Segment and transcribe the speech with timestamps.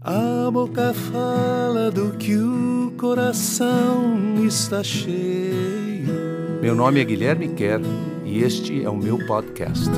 [0.00, 6.06] A boca fala do que o coração está cheio.
[6.62, 7.82] Meu nome é Guilherme Kerr
[8.24, 9.90] e este é o meu podcast.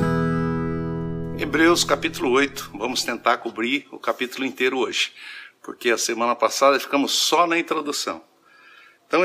[1.37, 5.13] Hebreus capítulo 8, vamos tentar cobrir o capítulo inteiro hoje,
[5.61, 8.23] porque a semana passada ficamos só na introdução.
[9.05, 9.21] Então,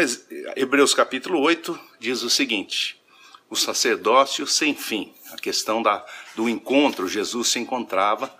[0.54, 3.00] Hebreus capítulo 8 diz o seguinte:
[3.48, 6.04] o sacerdócio sem fim, a questão da,
[6.34, 8.30] do encontro, Jesus se encontrava,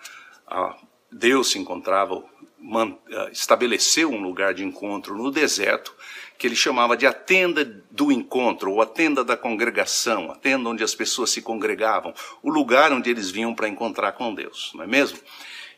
[0.46, 0.76] a,
[1.16, 2.22] Deus se encontrava,
[2.58, 2.94] man,
[3.32, 5.94] estabeleceu um lugar de encontro no deserto,
[6.38, 10.68] que ele chamava de a tenda do encontro, ou a tenda da congregação, a tenda
[10.68, 14.84] onde as pessoas se congregavam, o lugar onde eles vinham para encontrar com Deus, não
[14.84, 15.18] é mesmo?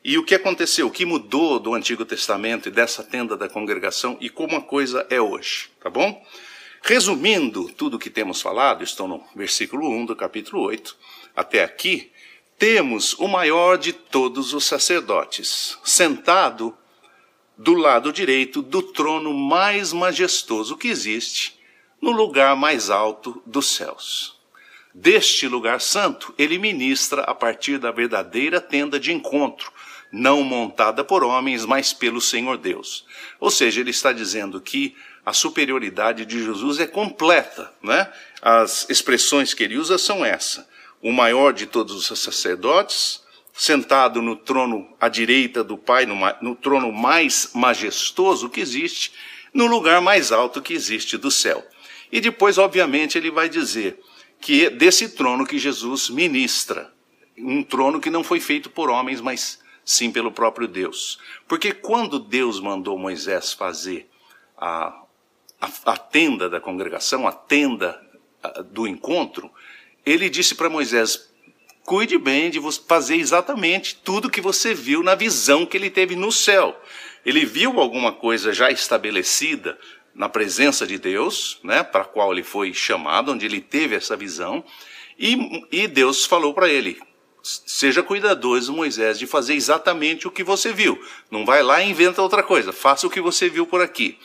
[0.05, 0.89] E o que aconteceu?
[0.89, 5.07] O que mudou do Antigo Testamento e dessa tenda da congregação e como a coisa
[5.09, 6.25] é hoje, tá bom?
[6.83, 10.97] Resumindo tudo o que temos falado, estou no versículo 1 do capítulo 8,
[11.37, 12.11] até aqui,
[12.59, 16.77] temos o maior de todos os sacerdotes, sentado
[17.57, 21.57] do lado direito do trono mais majestoso que existe,
[22.01, 24.37] no lugar mais alto dos céus.
[24.93, 29.73] Deste lugar santo, ele ministra a partir da verdadeira tenda de encontro,
[30.11, 33.05] não montada por homens, mas pelo Senhor Deus.
[33.39, 38.11] Ou seja, ele está dizendo que a superioridade de Jesus é completa, né?
[38.41, 40.68] As expressões que ele usa são essa
[41.03, 46.55] o maior de todos os sacerdotes, sentado no trono à direita do Pai, no, no,
[46.55, 49.13] trono mais majestoso que existe,
[49.53, 51.67] no lugar mais alto que existe do céu.
[52.11, 54.01] E depois, obviamente, ele vai dizer
[54.41, 56.93] que é desse trono que Jesus ministra,
[57.37, 61.19] um trono que não foi feito por homens, mas sim pelo próprio Deus.
[61.47, 64.09] Porque quando Deus mandou Moisés fazer
[64.57, 65.03] a,
[65.61, 68.01] a, a tenda da congregação, a tenda
[68.71, 69.51] do encontro,
[70.11, 71.29] ele disse para Moisés:
[71.85, 76.31] cuide bem de fazer exatamente tudo que você viu na visão que ele teve no
[76.31, 76.79] céu.
[77.25, 79.79] Ele viu alguma coisa já estabelecida
[80.15, 84.17] na presença de Deus, né, para a qual ele foi chamado, onde ele teve essa
[84.17, 84.65] visão,
[85.19, 86.99] e, e Deus falou para ele:
[87.43, 91.01] seja cuidadoso, Moisés, de fazer exatamente o que você viu.
[91.31, 94.19] Não vai lá e inventa outra coisa, faça o que você viu por aqui.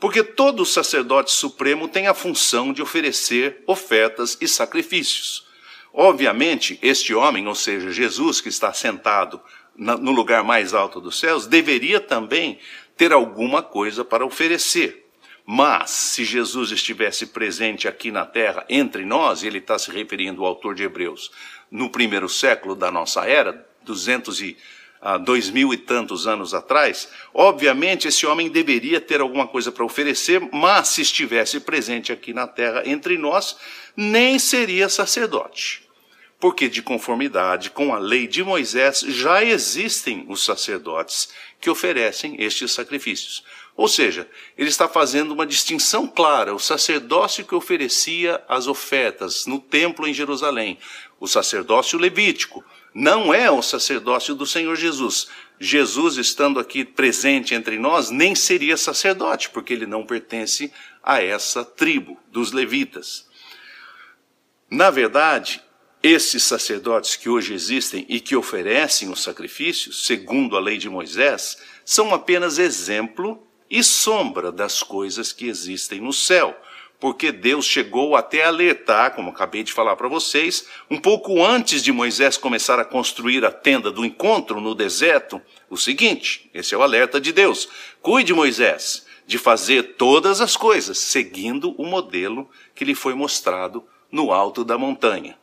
[0.00, 5.46] Porque todo sacerdote supremo tem a função de oferecer ofertas e sacrifícios.
[5.92, 9.40] Obviamente, este homem, ou seja, Jesus que está sentado
[9.76, 12.58] no lugar mais alto dos céus, deveria também
[12.96, 15.06] ter alguma coisa para oferecer.
[15.44, 20.42] Mas, se Jesus estivesse presente aqui na terra, entre nós, e ele está se referindo
[20.42, 21.30] ao autor de Hebreus,
[21.70, 24.56] no primeiro século da nossa era, 200 e
[25.00, 29.84] há dois mil e tantos anos atrás, obviamente esse homem deveria ter alguma coisa para
[29.84, 33.56] oferecer, mas se estivesse presente aqui na terra entre nós,
[33.96, 35.88] nem seria sacerdote.
[36.38, 41.28] Porque, de conformidade com a lei de Moisés, já existem os sacerdotes
[41.60, 43.44] que oferecem estes sacrifícios.
[43.76, 49.58] Ou seja, ele está fazendo uma distinção clara: o sacerdócio que oferecia as ofertas no
[49.58, 50.78] templo em Jerusalém,
[51.18, 55.28] o sacerdócio levítico, não é o sacerdócio do Senhor Jesus.
[55.58, 61.64] Jesus, estando aqui presente entre nós, nem seria sacerdote, porque ele não pertence a essa
[61.64, 63.28] tribo dos levitas.
[64.70, 65.62] Na verdade,
[66.02, 71.58] esses sacerdotes que hoje existem e que oferecem os sacrifícios, segundo a lei de Moisés,
[71.84, 76.58] são apenas exemplo e sombra das coisas que existem no céu
[77.00, 81.90] porque Deus chegou até alertar, como acabei de falar para vocês, um pouco antes de
[81.90, 85.40] Moisés começar a construir a tenda do encontro no deserto,
[85.70, 87.68] o seguinte: esse é o alerta de Deus.
[88.02, 93.82] Cuide, Moisés, de fazer todas as coisas seguindo o modelo que lhe foi mostrado
[94.12, 95.38] no alto da montanha.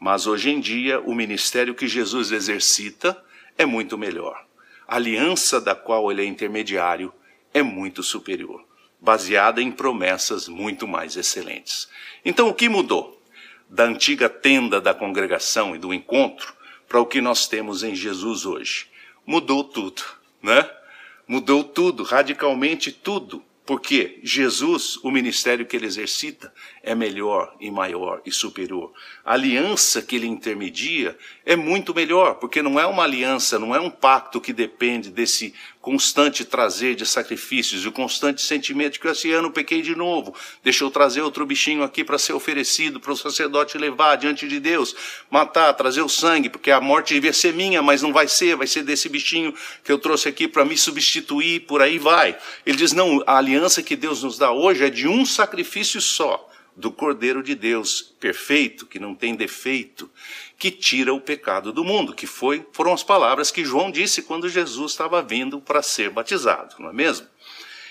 [0.00, 3.22] Mas hoje em dia, o ministério que Jesus exercita
[3.56, 4.44] é muito melhor.
[4.86, 7.12] A aliança da qual ele é intermediário
[7.52, 8.67] é muito superior
[9.00, 11.88] baseada em promessas muito mais excelentes.
[12.24, 13.22] Então, o que mudou?
[13.68, 16.54] Da antiga tenda da congregação e do encontro
[16.88, 18.86] para o que nós temos em Jesus hoje.
[19.26, 20.02] Mudou tudo,
[20.42, 20.68] né?
[21.26, 23.44] Mudou tudo, radicalmente tudo.
[23.66, 26.52] Porque Jesus, o ministério que ele exercita,
[26.88, 28.90] é melhor e maior e superior.
[29.22, 33.80] A aliança que ele intermedia é muito melhor, porque não é uma aliança, não é
[33.80, 35.52] um pacto que depende desse
[35.82, 40.82] constante trazer de sacrifícios, o constante sentimento de que esse ano pequei de novo, deixa
[40.82, 44.96] eu trazer outro bichinho aqui para ser oferecido para o sacerdote levar diante de Deus,
[45.30, 48.66] matar, trazer o sangue, porque a morte devia ser minha, mas não vai ser, vai
[48.66, 52.36] ser desse bichinho que eu trouxe aqui para me substituir, por aí vai.
[52.64, 56.48] Ele diz: não, a aliança que Deus nos dá hoje é de um sacrifício só
[56.78, 60.08] do Cordeiro de Deus, perfeito, que não tem defeito,
[60.56, 64.48] que tira o pecado do mundo, que foi, foram as palavras que João disse quando
[64.48, 67.26] Jesus estava vindo para ser batizado, não é mesmo?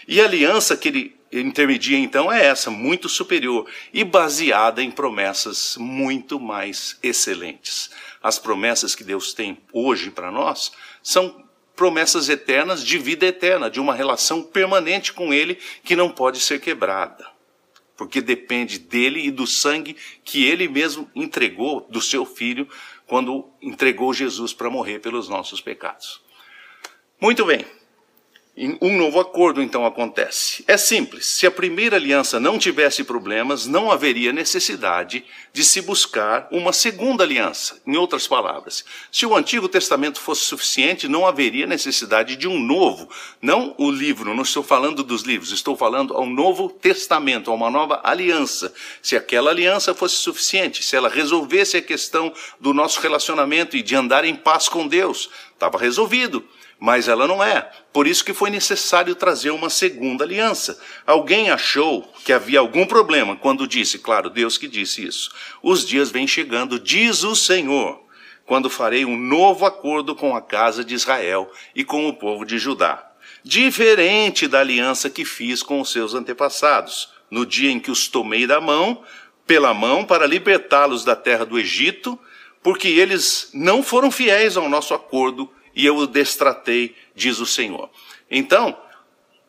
[0.07, 5.75] E a aliança que ele intermedia então é essa, muito superior e baseada em promessas
[5.77, 7.89] muito mais excelentes.
[8.23, 10.71] As promessas que Deus tem hoje para nós
[11.03, 11.43] são
[11.75, 16.61] promessas eternas de vida eterna, de uma relação permanente com Ele que não pode ser
[16.61, 17.36] quebrada
[17.97, 22.69] porque depende dele e do sangue que ele mesmo entregou do seu filho
[23.07, 26.21] quando entregou Jesus para morrer pelos nossos pecados.
[27.19, 27.65] Muito bem.
[28.59, 30.63] Um novo acordo então acontece.
[30.67, 35.23] É simples: se a primeira aliança não tivesse problemas, não haveria necessidade
[35.53, 37.79] de se buscar uma segunda aliança.
[37.85, 43.07] Em outras palavras, se o Antigo Testamento fosse suficiente, não haveria necessidade de um novo.
[43.39, 47.69] Não o livro, não estou falando dos livros, estou falando ao Novo Testamento, a uma
[47.69, 48.73] nova aliança.
[49.03, 53.95] Se aquela aliança fosse suficiente, se ela resolvesse a questão do nosso relacionamento e de
[53.95, 56.43] andar em paz com Deus, estava resolvido
[56.79, 57.69] mas ela não é.
[57.91, 60.79] Por isso que foi necessário trazer uma segunda aliança.
[61.05, 65.31] Alguém achou que havia algum problema quando disse, claro, Deus que disse isso.
[65.63, 67.99] Os dias vêm chegando, diz o Senhor,
[68.45, 72.57] quando farei um novo acordo com a casa de Israel e com o povo de
[72.57, 73.11] Judá,
[73.43, 78.47] diferente da aliança que fiz com os seus antepassados, no dia em que os tomei
[78.47, 79.03] da mão,
[79.45, 82.17] pela mão para libertá-los da terra do Egito,
[82.61, 87.87] porque eles não foram fiéis ao nosso acordo e eu o destratei, diz o Senhor.
[88.31, 88.75] Então,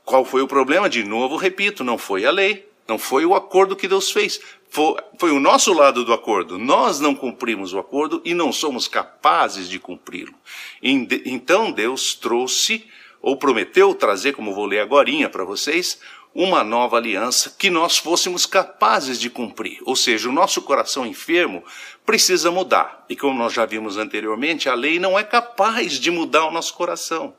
[0.04, 0.86] qual foi o problema?
[0.86, 4.38] De novo, repito, não foi a lei, não foi o acordo que Deus fez,
[4.68, 6.58] foi, foi o nosso lado do acordo.
[6.58, 10.34] Nós não cumprimos o acordo e não somos capazes de cumpri-lo.
[10.82, 12.86] Então Deus trouxe,
[13.22, 15.98] ou prometeu trazer, como vou ler agora para vocês,
[16.34, 19.80] uma nova aliança que nós fôssemos capazes de cumprir.
[19.84, 21.64] Ou seja, o nosso coração enfermo
[22.04, 23.04] precisa mudar.
[23.08, 26.74] E como nós já vimos anteriormente, a lei não é capaz de mudar o nosso
[26.74, 27.34] coração.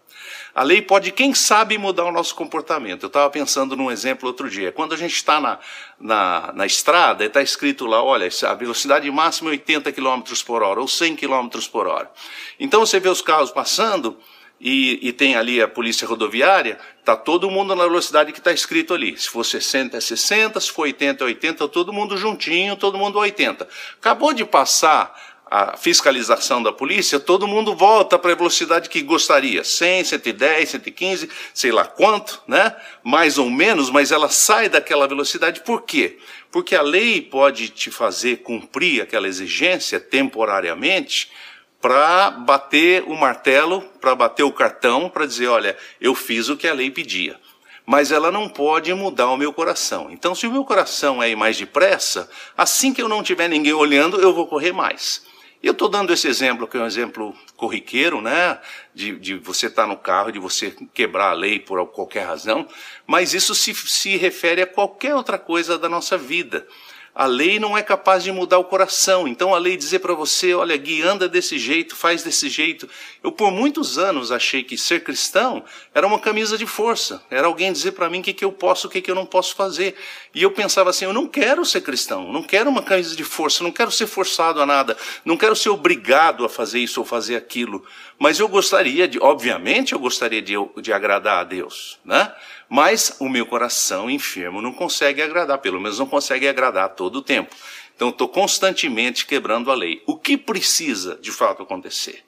[0.53, 3.03] A lei pode, quem sabe, mudar o nosso comportamento.
[3.03, 4.71] Eu estava pensando num exemplo outro dia.
[4.71, 5.59] Quando a gente está na,
[6.00, 10.81] na, na estrada, está escrito lá, olha, a velocidade máxima é 80 km por hora
[10.81, 12.12] ou 100 km por hora.
[12.59, 14.18] Então você vê os carros passando,
[14.59, 16.77] e, e, tem ali a polícia rodoviária,
[17.09, 19.17] está todo mundo na velocidade que está escrito ali.
[19.17, 23.17] Se for 60 é 60, se for 80 é 80, todo mundo juntinho, todo mundo
[23.17, 23.67] 80.
[24.00, 25.15] Acabou de passar
[25.50, 31.29] a fiscalização da polícia, todo mundo volta para a velocidade que gostaria, 100, 110, 115,
[31.56, 32.75] sei lá quanto, né?
[33.03, 35.62] Mais ou menos, mas ela sai daquela velocidade.
[35.62, 36.19] Por quê?
[36.51, 41.31] Porque a lei pode te fazer cumprir aquela exigência temporariamente,
[41.81, 46.67] para bater o martelo, para bater o cartão, para dizer: olha, eu fiz o que
[46.67, 47.39] a lei pedia.
[47.85, 50.09] Mas ela não pode mudar o meu coração.
[50.11, 53.73] Então, se o meu coração é ir mais depressa, assim que eu não tiver ninguém
[53.73, 55.25] olhando, eu vou correr mais.
[55.61, 58.59] Eu estou dando esse exemplo, que é um exemplo corriqueiro, né?
[58.93, 62.67] De, de você estar tá no carro, de você quebrar a lei por qualquer razão,
[63.05, 66.65] mas isso se, se refere a qualquer outra coisa da nossa vida.
[67.13, 69.27] A lei não é capaz de mudar o coração.
[69.27, 72.88] Então a lei dizer para você, olha, Gui, anda desse jeito, faz desse jeito.
[73.23, 75.63] Eu por muitos anos achei que ser cristão
[75.94, 77.21] era uma camisa de força.
[77.29, 79.25] Era alguém dizer para mim o que, que eu posso, o que, que eu não
[79.25, 79.95] posso fazer.
[80.33, 83.63] E eu pensava assim, eu não quero ser cristão, não quero uma camisa de força,
[83.63, 84.95] não quero ser forçado a nada,
[85.25, 87.83] não quero ser obrigado a fazer isso ou fazer aquilo.
[88.17, 92.33] Mas eu gostaria de, obviamente eu gostaria de, de agradar a Deus, né?
[92.69, 97.22] Mas o meu coração enfermo não consegue agradar, pelo menos não consegue agradar todo o
[97.22, 97.55] tempo.
[97.96, 100.03] Então estou constantemente quebrando a lei.
[100.05, 102.24] O que precisa de fato acontecer?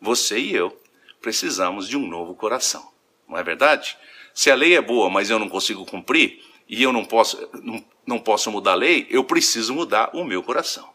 [0.00, 0.76] Você e eu
[1.20, 2.90] precisamos de um novo coração.
[3.28, 3.96] Não é verdade?
[4.34, 7.84] Se a lei é boa, mas eu não consigo cumprir, e eu não posso, não,
[8.06, 10.88] não posso mudar a lei, eu preciso mudar o meu coração.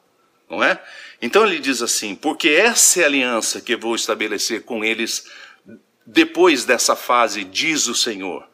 [0.49, 0.83] Não é?
[1.21, 5.29] Então ele diz assim: porque essa é a aliança que eu vou estabelecer com eles
[6.05, 8.48] depois dessa fase, diz o Senhor.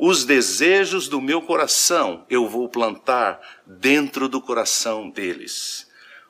[0.00, 5.88] Os desejos do meu coração eu vou plantar dentro do coração deles.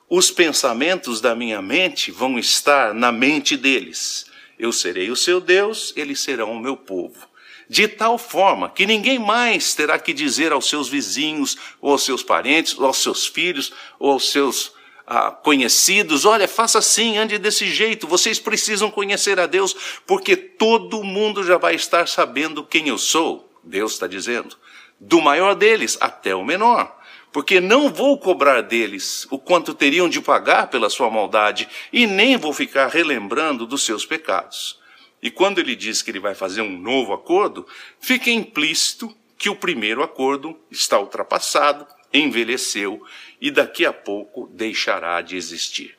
[0.09, 4.25] Os pensamentos da minha mente vão estar na mente deles.
[4.57, 7.27] Eu serei o seu Deus, eles serão o meu povo.
[7.69, 12.23] De tal forma que ninguém mais terá que dizer aos seus vizinhos, ou aos seus
[12.23, 14.71] parentes, ou aos seus filhos, ou aos seus
[15.05, 18.07] ah, conhecidos: olha, faça assim, ande desse jeito.
[18.07, 19.75] Vocês precisam conhecer a Deus,
[20.07, 23.48] porque todo mundo já vai estar sabendo quem eu sou.
[23.63, 24.57] Deus está dizendo,
[24.99, 26.97] do maior deles até o menor.
[27.31, 32.37] Porque não vou cobrar deles o quanto teriam de pagar pela sua maldade, e nem
[32.37, 34.79] vou ficar relembrando dos seus pecados.
[35.21, 37.67] E quando ele diz que ele vai fazer um novo acordo,
[37.99, 43.03] fica implícito que o primeiro acordo está ultrapassado, envelheceu
[43.39, 45.97] e daqui a pouco deixará de existir.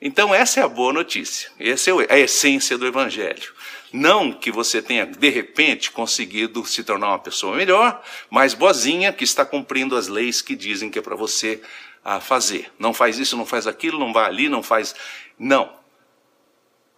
[0.00, 3.52] Então, essa é a boa notícia, essa é a essência do Evangelho.
[3.92, 9.24] Não que você tenha, de repente, conseguido se tornar uma pessoa melhor, mais boazinha, que
[9.24, 11.60] está cumprindo as leis que dizem que é para você
[12.02, 12.72] ah, fazer.
[12.78, 14.94] Não faz isso, não faz aquilo, não vai ali, não faz.
[15.38, 15.70] Não.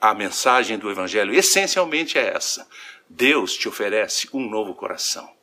[0.01, 2.69] A mensagem do Evangelho essencialmente é essa:
[3.09, 5.34] Deus te oferece um novo coração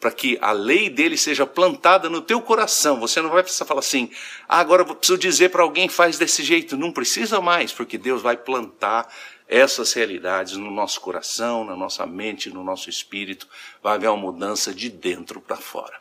[0.00, 3.00] para que a lei dele seja plantada no teu coração.
[3.00, 4.10] Você não vai precisar falar assim,
[4.48, 6.76] ah, agora eu preciso dizer para alguém faz desse jeito.
[6.76, 9.12] Não precisa mais, porque Deus vai plantar
[9.48, 13.48] essas realidades no nosso coração, na nossa mente, no nosso espírito.
[13.82, 15.98] Vai haver uma mudança de dentro para fora.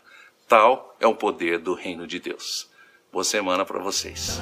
[0.48, 2.70] Tal é o poder do reino de Deus.
[3.12, 4.40] Boa semana para vocês.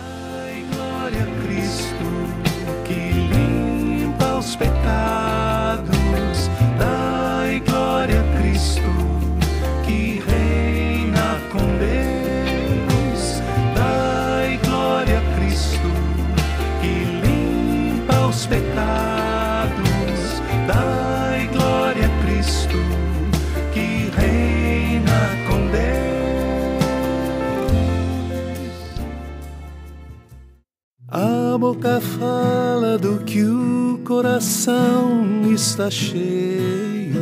[31.53, 37.13] A boca fala do que o coração está cheio.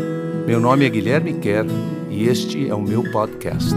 [0.48, 1.66] Meu nome é Guilherme Kerr
[2.10, 3.76] e este é o meu podcast.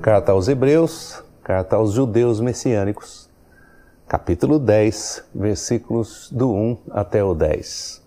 [0.00, 3.28] Carta aos Hebreus, carta aos judeus messiânicos,
[4.08, 8.02] capítulo 10, versículos do 1 até o 10.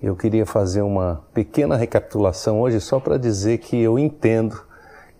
[0.00, 4.67] Eu queria fazer uma pequena recapitulação hoje só para dizer que eu entendo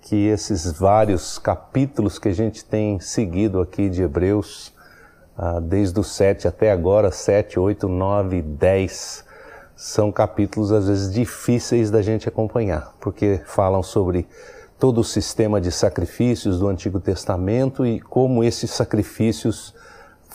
[0.08, 4.72] que esses vários capítulos que a gente tem seguido aqui de Hebreus,
[5.36, 9.24] ah, desde o 7 até agora, 7, 8, 9, 10,
[9.76, 14.26] são capítulos às vezes difíceis da gente acompanhar, porque falam sobre
[14.78, 19.74] todo o sistema de sacrifícios do Antigo Testamento e como esses sacrifícios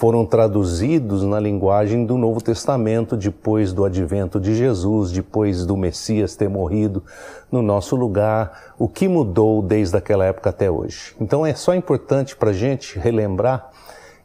[0.03, 6.35] foram traduzidos na linguagem do Novo Testamento depois do advento de Jesus, depois do Messias
[6.35, 7.01] ter morrido
[7.49, 11.15] no nosso lugar, o que mudou desde aquela época até hoje.
[11.21, 13.71] Então é só importante para a gente relembrar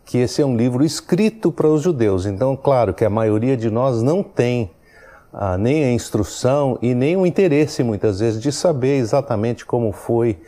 [0.04, 2.26] que esse é um livro escrito para os judeus.
[2.26, 4.72] Então, claro que a maioria de nós não tem
[5.32, 10.40] ah, nem a instrução e nem o interesse, muitas vezes, de saber exatamente como foi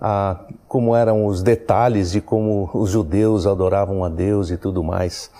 [0.00, 5.30] ah, como eram os detalhes de como os judeus adoravam a Deus e tudo mais.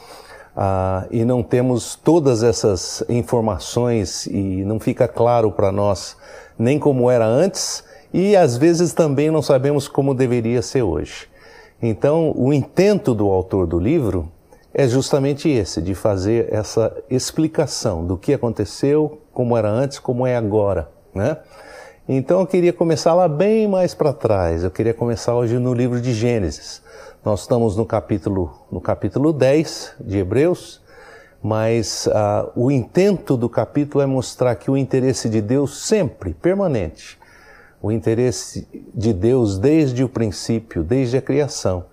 [0.56, 6.16] Ah, e não temos todas essas informações e não fica claro para nós
[6.58, 11.28] nem como era antes e às vezes também não sabemos como deveria ser hoje.
[11.80, 14.28] Então, o intento do autor do livro
[14.74, 20.36] é justamente esse, de fazer essa explicação do que aconteceu, como era antes, como é
[20.36, 21.36] agora, né?
[22.10, 24.64] Então eu queria começar lá bem mais para trás.
[24.64, 26.80] Eu queria começar hoje no livro de Gênesis.
[27.22, 30.80] Nós estamos no capítulo, no capítulo 10 de Hebreus,
[31.42, 37.18] mas uh, o intento do capítulo é mostrar que o interesse de Deus sempre, permanente,
[37.82, 41.84] o interesse de Deus desde o princípio, desde a criação,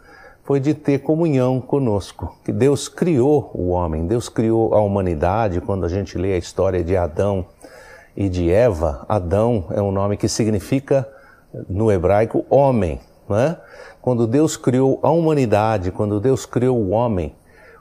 [0.46, 2.34] foi de ter comunhão conosco.
[2.46, 5.60] Que Deus criou o homem, Deus criou a humanidade.
[5.60, 7.46] Quando a gente lê a história de Adão,
[8.16, 11.08] e de Eva, Adão é um nome que significa
[11.68, 13.00] no hebraico homem.
[13.28, 13.58] Né?
[14.02, 17.36] Quando Deus criou a humanidade, quando Deus criou o homem,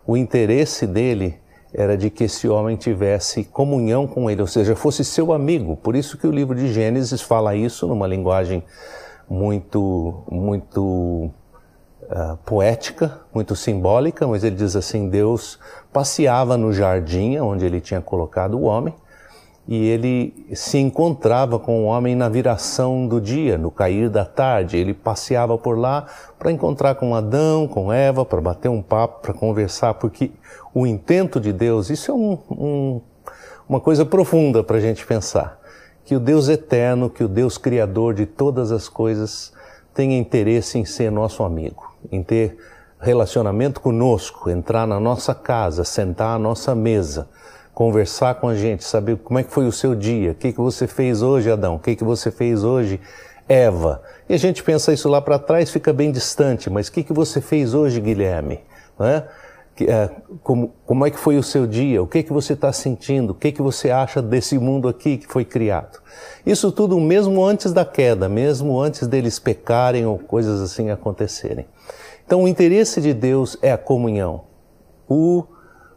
[0.07, 1.39] o interesse dele
[1.73, 5.77] era de que esse homem tivesse comunhão com ele, ou seja, fosse seu amigo.
[5.77, 8.63] Por isso que o livro de Gênesis fala isso numa linguagem
[9.29, 11.31] muito, muito
[12.03, 15.59] uh, poética, muito simbólica, mas ele diz assim: Deus
[15.93, 18.95] passeava no jardim onde ele tinha colocado o homem
[19.67, 24.77] e ele se encontrava com o homem na viração do dia, no cair da tarde.
[24.77, 26.07] Ele passeava por lá
[26.39, 30.31] para encontrar com Adão, com Eva, para bater um papo, para conversar, porque
[30.75, 33.01] o intento de Deus, isso é um, um,
[33.67, 35.59] uma coisa profunda para a gente pensar.
[36.05, 39.51] Que o Deus eterno, que o Deus criador de todas as coisas,
[39.95, 42.59] tenha interesse em ser nosso amigo, em ter
[43.01, 47.29] relacionamento conosco, entrar na nossa casa, sentar à nossa mesa
[47.75, 50.61] conversar com a gente, saber como é que foi o seu dia, o que, que
[50.61, 53.01] você fez hoje, Adão, o que, que você fez hoje,
[53.49, 54.01] Eva.
[54.29, 57.13] E a gente pensa isso lá para trás, fica bem distante, mas o que, que
[57.13, 58.61] você fez hoje, Guilherme?
[59.01, 59.25] É?
[59.83, 60.09] É,
[60.45, 62.01] como, como é que foi o seu dia?
[62.01, 63.31] O que, que você está sentindo?
[63.31, 66.01] O que, que você acha desse mundo aqui que foi criado?
[66.47, 71.67] Isso tudo mesmo antes da queda, mesmo antes deles pecarem ou coisas assim acontecerem.
[72.25, 74.45] Então, o interesse de Deus é a comunhão.
[75.09, 75.45] O,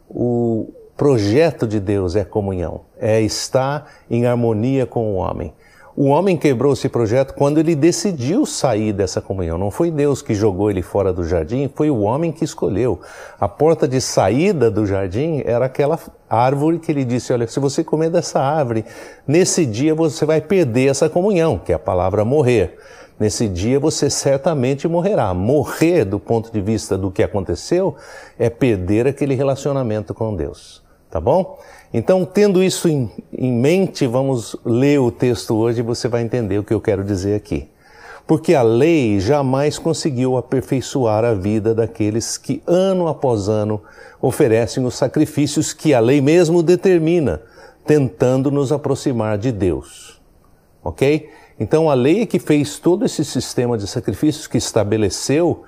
[0.10, 5.53] o, projeto de Deus é comunhão, é estar em harmonia com o homem.
[5.99, 9.57] O homem quebrou esse projeto quando ele decidiu sair dessa comunhão.
[9.57, 13.01] Não foi Deus que jogou ele fora do jardim, foi o homem que escolheu.
[13.39, 15.99] A porta de saída do jardim era aquela
[16.29, 18.85] árvore que ele disse: Olha, se você comer dessa árvore,
[19.27, 22.77] nesse dia você vai perder essa comunhão, que é a palavra morrer.
[23.19, 25.33] Nesse dia você certamente morrerá.
[25.33, 27.95] Morrer, do ponto de vista do que aconteceu,
[28.37, 30.85] é perder aquele relacionamento com Deus.
[31.09, 31.57] Tá bom?
[31.93, 36.59] Então, tendo isso em, em mente, vamos ler o texto hoje e você vai entender
[36.59, 37.69] o que eu quero dizer aqui.
[38.25, 43.81] Porque a lei jamais conseguiu aperfeiçoar a vida daqueles que, ano após ano,
[44.21, 47.41] oferecem os sacrifícios que a lei mesmo determina,
[47.85, 50.21] tentando nos aproximar de Deus.
[50.83, 51.29] Ok?
[51.57, 55.63] Então, a lei é que fez todo esse sistema de sacrifícios que estabeleceu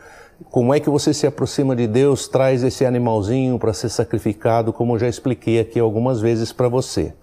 [0.50, 4.96] como é que você se aproxima de Deus, traz esse animalzinho para ser sacrificado, como
[4.96, 7.14] eu já expliquei aqui algumas vezes para você.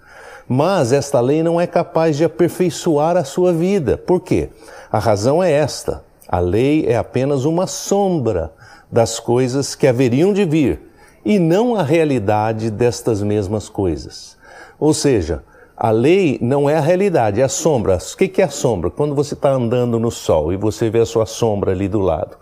[0.48, 3.96] Mas esta lei não é capaz de aperfeiçoar a sua vida.
[3.96, 4.50] Por quê?
[4.92, 8.52] A razão é esta: a lei é apenas uma sombra
[8.90, 10.80] das coisas que haveriam de vir
[11.24, 14.36] e não a realidade destas mesmas coisas.
[14.78, 15.42] Ou seja,
[15.76, 17.98] a lei não é a realidade, é a sombra.
[17.98, 18.90] O que é a sombra?
[18.90, 22.36] Quando você está andando no sol e você vê a sua sombra ali do lado.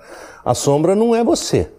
[0.44, 1.70] A sombra não é você.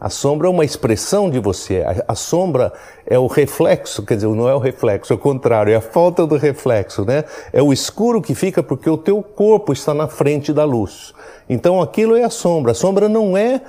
[0.00, 1.82] A sombra é uma expressão de você.
[1.82, 2.72] A, a, sombra
[3.06, 6.26] é o reflexo, quer dizer, não é o reflexo, é o contrário, é a falta
[6.26, 7.24] do reflexo, né?
[7.52, 11.14] É o escuro que fica porque o teu corpo está na frente da luz.
[11.48, 12.72] Então aquilo é a sombra.
[12.72, 13.60] A sombra não é.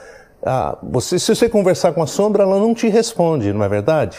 [0.45, 4.17] Ah, você, se você conversar com a sombra, ela não te responde, não é verdade?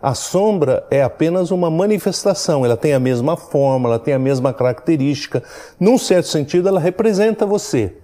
[0.00, 4.52] A sombra é apenas uma manifestação, ela tem a mesma forma, ela tem a mesma
[4.52, 5.42] característica.
[5.80, 7.94] Num certo sentido, ela representa você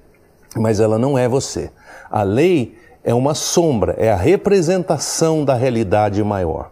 [0.57, 1.71] mas ela não é você.
[2.11, 6.71] A lei é uma sombra, é a representação da realidade maior.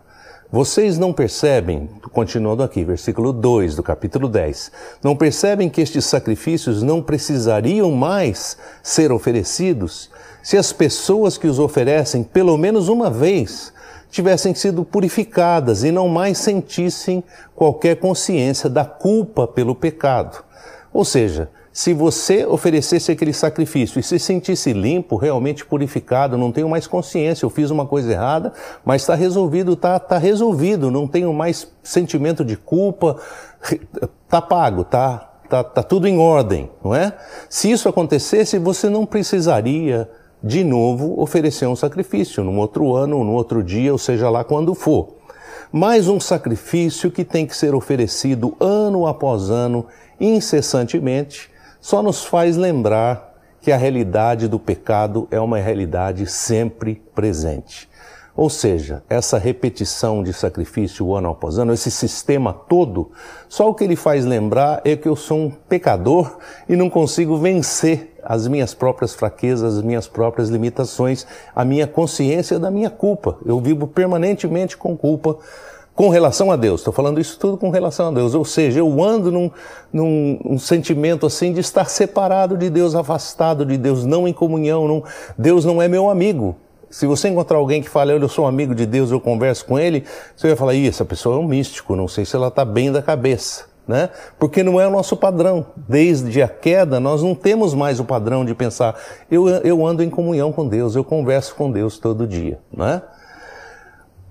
[0.52, 6.82] Vocês não percebem, continuando aqui, versículo 2 do capítulo 10, não percebem que estes sacrifícios
[6.82, 10.10] não precisariam mais ser oferecidos
[10.42, 13.72] se as pessoas que os oferecem pelo menos uma vez
[14.10, 17.22] tivessem sido purificadas e não mais sentissem
[17.54, 20.42] qualquer consciência da culpa pelo pecado.
[20.92, 21.48] Ou seja,
[21.81, 27.47] se você oferecesse aquele sacrifício e se sentisse limpo, realmente purificado, não tenho mais consciência,
[27.47, 28.53] eu fiz uma coisa errada,
[28.85, 33.16] mas está resolvido, está tá resolvido, não tenho mais sentimento de culpa,
[34.27, 37.16] está pago, está tá, tá tudo em ordem, não é?
[37.49, 40.07] Se isso acontecesse, você não precisaria
[40.45, 44.75] de novo oferecer um sacrifício, num outro ano, num outro dia, ou seja lá quando
[44.75, 45.14] for.
[45.73, 49.87] Mais um sacrifício que tem que ser oferecido ano após ano,
[50.21, 51.49] incessantemente,
[51.81, 57.88] só nos faz lembrar que a realidade do pecado é uma realidade sempre presente.
[58.37, 63.11] Ou seja, essa repetição de sacrifício ano após ano, esse sistema todo,
[63.49, 66.38] só o que ele faz lembrar é que eu sou um pecador
[66.69, 72.59] e não consigo vencer as minhas próprias fraquezas, as minhas próprias limitações, a minha consciência
[72.59, 73.37] da minha culpa.
[73.45, 75.37] Eu vivo permanentemente com culpa
[76.00, 76.80] com relação a Deus.
[76.80, 78.34] Estou falando isso tudo com relação a Deus.
[78.34, 79.50] Ou seja, eu ando num,
[79.92, 84.88] num um sentimento assim de estar separado de Deus, afastado de Deus, não em comunhão.
[84.88, 85.04] Não,
[85.36, 86.56] Deus não é meu amigo.
[86.88, 90.02] Se você encontrar alguém que fala, eu sou amigo de Deus, eu converso com ele,
[90.34, 92.90] você vai falar, Ih, essa pessoa é um místico, não sei se ela está bem
[92.90, 93.66] da cabeça.
[93.86, 94.08] Né?
[94.38, 95.66] Porque não é o nosso padrão.
[95.76, 98.98] Desde a queda, nós não temos mais o padrão de pensar,
[99.30, 102.58] eu, eu ando em comunhão com Deus, eu converso com Deus todo dia.
[102.72, 103.02] Né?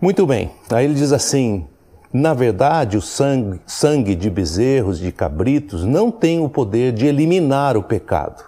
[0.02, 1.68] Muito bem, aí ele diz assim:
[2.12, 7.76] na verdade, o sangue, sangue de bezerros, de cabritos, não tem o poder de eliminar
[7.76, 8.44] o pecado,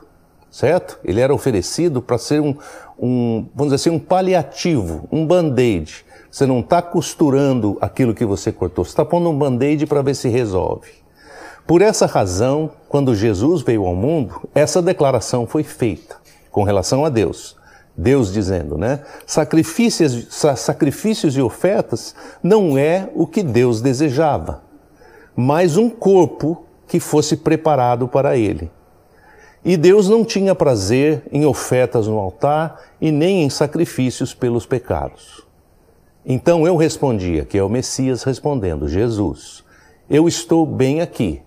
[0.50, 0.98] certo?
[1.04, 2.56] Ele era oferecido para ser um,
[2.98, 6.06] um, vamos dizer assim, um paliativo, um band-aid.
[6.32, 10.16] Você não está costurando aquilo que você cortou, você está pondo um band-aid para ver
[10.16, 10.90] se resolve.
[11.68, 16.16] Por essa razão, quando Jesus veio ao mundo, essa declaração foi feita
[16.50, 17.56] com relação a Deus.
[17.96, 19.02] Deus dizendo, né?
[19.26, 20.28] Sacrifícios,
[20.58, 24.64] sacrifícios e ofertas não é o que Deus desejava,
[25.36, 28.72] mas um corpo que fosse preparado para ele.
[29.64, 35.46] E Deus não tinha prazer em ofertas no altar e nem em sacrifícios pelos pecados.
[36.26, 39.64] Então eu respondia, que é o Messias respondendo, Jesus,
[40.10, 41.42] eu estou bem aqui.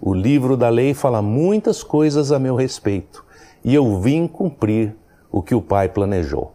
[0.00, 3.24] O livro da lei fala muitas coisas a meu respeito
[3.64, 4.94] e eu vim cumprir
[5.30, 6.52] o que o pai planejou.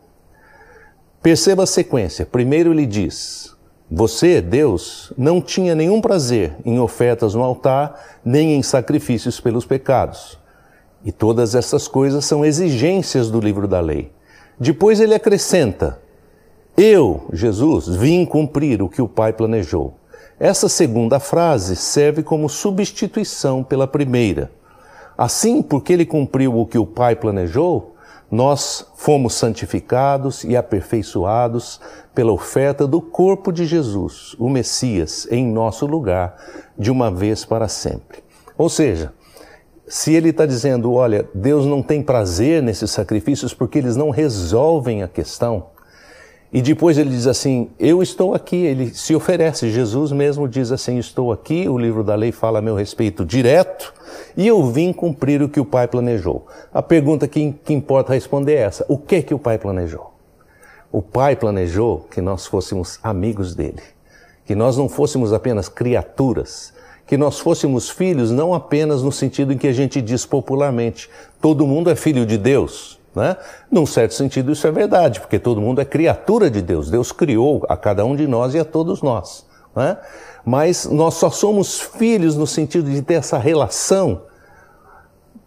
[1.22, 2.26] Perceba a sequência.
[2.26, 3.56] Primeiro ele diz:
[3.90, 10.38] Você, Deus, não tinha nenhum prazer em ofertas no altar, nem em sacrifícios pelos pecados.
[11.06, 14.12] E todas essas coisas são exigências do livro da lei.
[14.60, 16.00] Depois ele acrescenta:
[16.76, 19.96] Eu, Jesus, vim cumprir o que o Pai planejou.
[20.40, 24.52] Essa segunda frase serve como substituição pela primeira.
[25.18, 27.93] Assim, porque ele cumpriu o que o Pai planejou,
[28.34, 31.80] nós fomos santificados e aperfeiçoados
[32.16, 36.36] pela oferta do corpo de Jesus, o Messias, em nosso lugar,
[36.76, 38.24] de uma vez para sempre.
[38.58, 39.14] Ou seja,
[39.88, 45.04] se ele está dizendo, olha, Deus não tem prazer nesses sacrifícios porque eles não resolvem
[45.04, 45.68] a questão,
[46.54, 48.58] e depois ele diz assim: Eu estou aqui.
[48.58, 49.72] Ele se oferece.
[49.72, 51.68] Jesus mesmo diz assim: Estou aqui.
[51.68, 53.92] O livro da lei fala a meu respeito direto
[54.38, 56.46] e eu vim cumprir o que o Pai planejou.
[56.72, 60.14] A pergunta que, que importa responder é essa: O que que o Pai planejou?
[60.92, 63.82] O Pai planejou que nós fôssemos amigos dele,
[64.46, 66.72] que nós não fôssemos apenas criaturas,
[67.08, 71.10] que nós fôssemos filhos não apenas no sentido em que a gente diz popularmente:
[71.42, 73.02] todo mundo é filho de Deus.
[73.16, 73.38] Né?
[73.70, 76.90] Num certo sentido, isso é verdade, porque todo mundo é criatura de Deus.
[76.90, 79.46] Deus criou a cada um de nós e a todos nós.
[79.76, 79.98] Né?
[80.46, 84.24] Mas nós só somos filhos no sentido de ter essa relação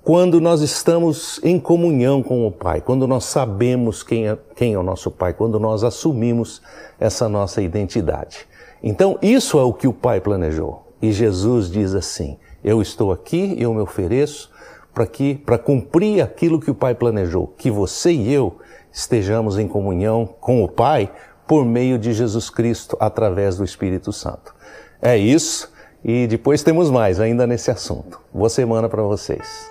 [0.07, 4.79] quando nós estamos em comunhão com o Pai, quando nós sabemos quem é, quem é
[4.79, 6.63] o nosso Pai, quando nós assumimos
[7.01, 8.47] essa nossa identidade.
[8.81, 10.87] Então, isso é o que o Pai planejou.
[11.03, 14.49] E Jesus diz assim: Eu estou aqui, eu me ofereço
[14.97, 18.57] para que para cumprir aquilo que o Pai planejou, que você e eu
[18.91, 21.13] estejamos em comunhão com o Pai
[21.47, 24.55] por meio de Jesus Cristo através do Espírito Santo.
[25.03, 25.71] É isso
[26.03, 28.19] e depois temos mais ainda nesse assunto.
[28.33, 29.71] Boa semana para vocês.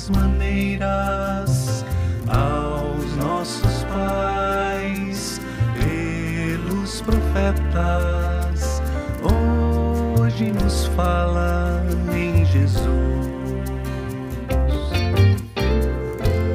[0.00, 1.84] Muitas maneiras
[2.28, 5.40] aos nossos pais
[5.74, 8.80] pelos profetas.
[9.22, 11.84] Hoje nos fala
[12.14, 12.80] em Jesus,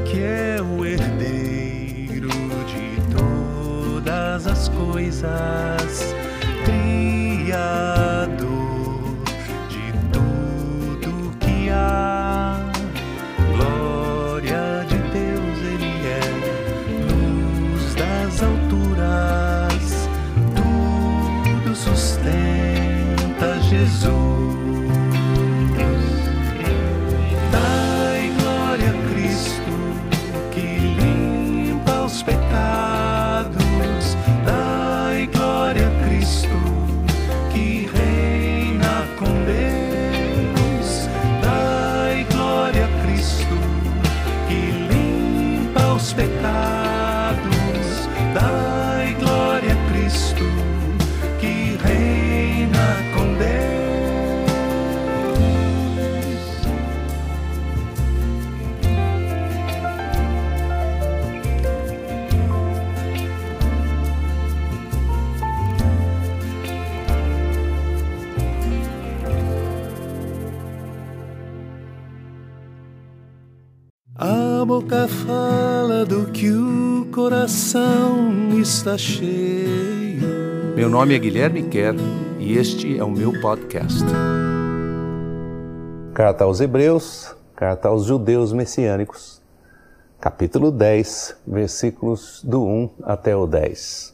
[0.09, 2.29] que é o herdeiro
[2.65, 6.15] de todas as coisas,
[74.85, 80.21] boca fala do que o coração está cheio.
[80.75, 81.95] Meu nome é Guilherme Kerr
[82.37, 84.03] e este é o meu podcast.
[86.13, 89.41] Carta aos Hebreus, carta aos judeus messiânicos,
[90.21, 94.13] capítulo 10, versículos do 1 até o 10.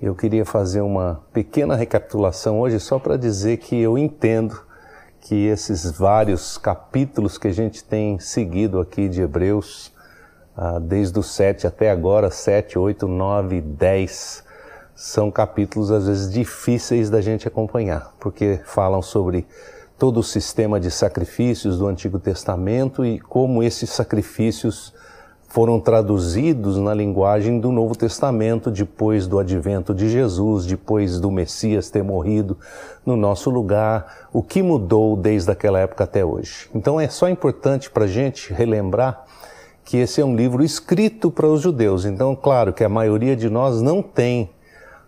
[0.00, 4.62] Eu queria fazer uma pequena recapitulação hoje só para dizer que eu entendo
[5.22, 9.92] que esses vários capítulos que a gente tem seguido aqui de Hebreus,
[10.56, 14.44] ah, desde o 7 até agora, 7, 8, 9, 10,
[14.96, 19.46] são capítulos às vezes difíceis da gente acompanhar, porque falam sobre
[19.96, 24.92] todo o sistema de sacrifícios do Antigo Testamento e como esses sacrifícios
[25.52, 31.90] foram traduzidos na linguagem do Novo Testamento depois do advento de Jesus, depois do Messias
[31.90, 32.56] ter morrido
[33.04, 36.70] no nosso lugar, o que mudou desde aquela época até hoje.
[36.74, 39.26] Então é só importante para a gente relembrar
[39.84, 42.06] que esse é um livro escrito para os judeus.
[42.06, 44.48] Então, claro que a maioria de nós não tem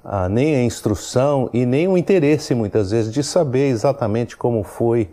[0.04, 5.08] ah, nem a instrução e nem o interesse, muitas vezes, de saber exatamente como foi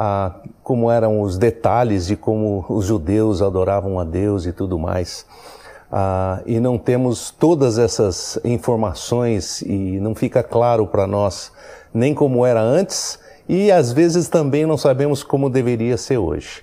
[0.00, 0.32] ah,
[0.62, 5.26] como eram os detalhes de como os judeus adoravam a Deus e tudo mais.
[5.90, 11.50] Ah, e não temos todas essas informações e não fica claro para nós
[11.92, 16.62] nem como era antes e às vezes também não sabemos como deveria ser hoje.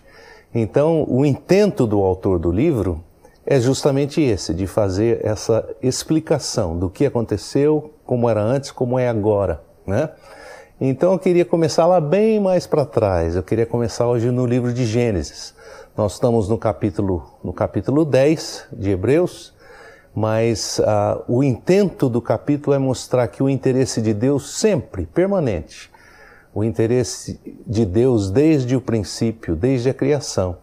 [0.54, 3.04] Então, o intento do autor do livro
[3.46, 9.10] é justamente esse, de fazer essa explicação do que aconteceu, como era antes, como é
[9.10, 10.10] agora, né?
[10.80, 13.38] Então eu queria começar lá bem mais para trás.
[13.38, 15.56] Eu queria começar hoje no livro de Gênesis.
[15.96, 19.54] Nós estamos no capítulo, no capítulo 10 de Hebreus,
[20.14, 25.90] mas uh, o intento do capítulo é mostrar que o interesse de Deus sempre, permanente,
[26.54, 30.58] o interesse de Deus desde o princípio, desde a criação,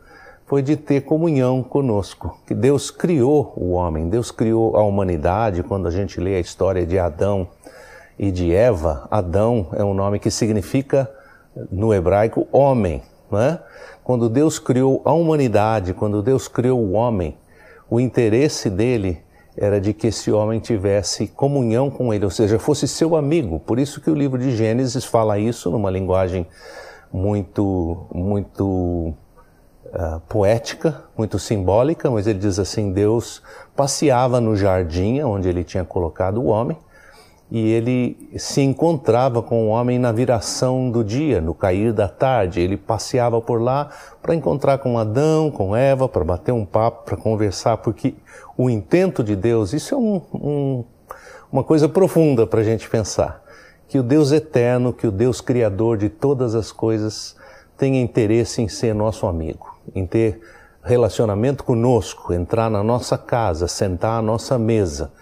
[0.44, 2.38] foi de ter comunhão conosco.
[2.46, 5.62] Que Deus criou o homem, Deus criou a humanidade.
[5.62, 7.48] Quando a gente lê a história de Adão
[8.18, 11.10] e de Eva, Adão é um nome que significa
[11.70, 13.58] no hebraico homem, não é?
[14.04, 17.36] Quando Deus criou a humanidade, quando Deus criou o homem,
[17.88, 19.22] o interesse dele
[19.56, 23.60] era de que esse homem tivesse comunhão com ele, ou seja, fosse seu amigo.
[23.60, 26.46] Por isso que o livro de Gênesis fala isso numa linguagem
[27.12, 29.14] muito muito
[29.86, 33.42] uh, poética, muito simbólica, mas ele diz assim: Deus
[33.76, 36.78] passeava no jardim onde ele tinha colocado o homem
[37.52, 42.60] e ele se encontrava com o homem na viração do dia, no cair da tarde.
[42.60, 43.90] Ele passeava por lá
[44.22, 48.14] para encontrar com Adão, com Eva, para bater um papo, para conversar, porque
[48.56, 50.84] o intento de Deus, isso é um, um,
[51.52, 53.42] uma coisa profunda para a gente pensar.
[53.86, 57.36] Que o Deus eterno, que o Deus criador de todas as coisas,
[57.76, 60.40] tenha interesse em ser nosso amigo em ter
[60.82, 65.12] relacionamento conosco, entrar na nossa casa, sentar à nossa mesa,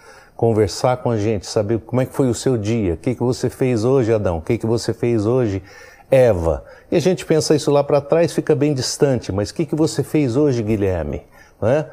[0.41, 3.21] conversar com a gente, saber como é que foi o seu dia, o que, que
[3.21, 5.61] você fez hoje, Adão, o que, que você fez hoje,
[6.09, 6.65] Eva.
[6.91, 9.75] E a gente pensa isso lá para trás, fica bem distante, mas o que, que
[9.75, 11.21] você fez hoje, Guilherme?
[11.61, 11.87] Não é?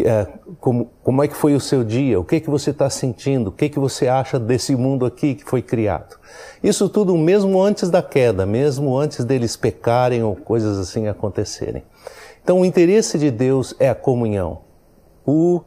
[0.00, 0.26] É,
[0.60, 3.52] como, como é que foi o seu dia, o que, que você está sentindo, o
[3.52, 6.18] que, que você acha desse mundo aqui que foi criado.
[6.62, 11.82] Isso tudo mesmo antes da queda, mesmo antes deles pecarem ou coisas assim acontecerem.
[12.44, 14.58] Então, o interesse de Deus é a comunhão.
[15.24, 15.62] O,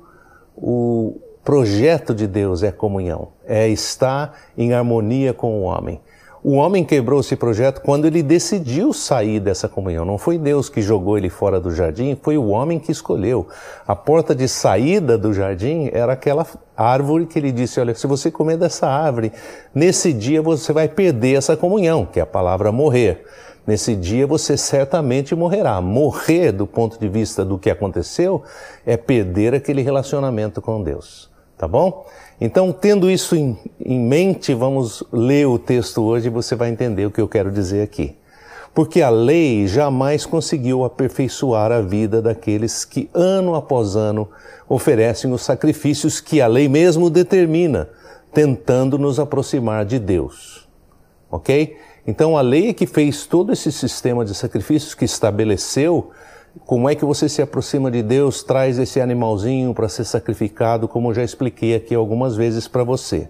[0.55, 5.99] o projeto de Deus é comunhão, é estar em harmonia com o homem.
[6.41, 10.05] O homem quebrou esse projeto quando ele decidiu sair dessa comunhão.
[10.05, 13.45] Não foi Deus que jogou ele fora do jardim, foi o homem que escolheu.
[13.85, 16.47] A porta de saída do jardim era aquela
[16.77, 19.33] árvore que ele disse: Olha, se você comer dessa árvore,
[19.75, 23.25] nesse dia você vai perder essa comunhão, que é a palavra morrer.
[23.65, 25.79] Nesse dia você certamente morrerá.
[25.81, 28.43] Morrer, do ponto de vista do que aconteceu,
[28.85, 31.29] é perder aquele relacionamento com Deus.
[31.57, 32.05] Tá bom?
[32.39, 37.05] Então, tendo isso em, em mente, vamos ler o texto hoje e você vai entender
[37.05, 38.15] o que eu quero dizer aqui.
[38.73, 44.29] Porque a lei jamais conseguiu aperfeiçoar a vida daqueles que, ano após ano,
[44.69, 47.89] oferecem os sacrifícios que a lei mesmo determina,
[48.33, 50.67] tentando nos aproximar de Deus.
[51.29, 51.75] Ok?
[52.09, 56.09] Então, a lei que fez todo esse sistema de sacrifícios que estabeleceu
[56.65, 61.11] como é que você se aproxima de Deus, traz esse animalzinho para ser sacrificado, como
[61.11, 63.29] eu já expliquei aqui algumas vezes para você.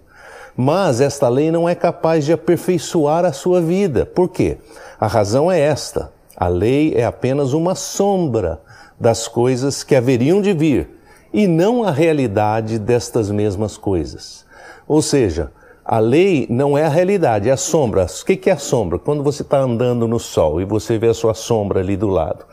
[0.56, 4.06] Mas esta lei não é capaz de aperfeiçoar a sua vida.
[4.06, 4.58] Por quê?
[4.98, 8.62] A razão é esta: a lei é apenas uma sombra
[8.98, 10.88] das coisas que haveriam de vir
[11.34, 14.46] e não a realidade destas mesmas coisas.
[14.88, 15.52] Ou seja,
[15.92, 18.06] a lei não é a realidade, é a sombra.
[18.06, 19.00] O que é a sombra?
[19.00, 22.46] Quando você está andando no sol e você vê a sua sombra ali do lado.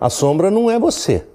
[0.00, 1.26] A sombra não é você.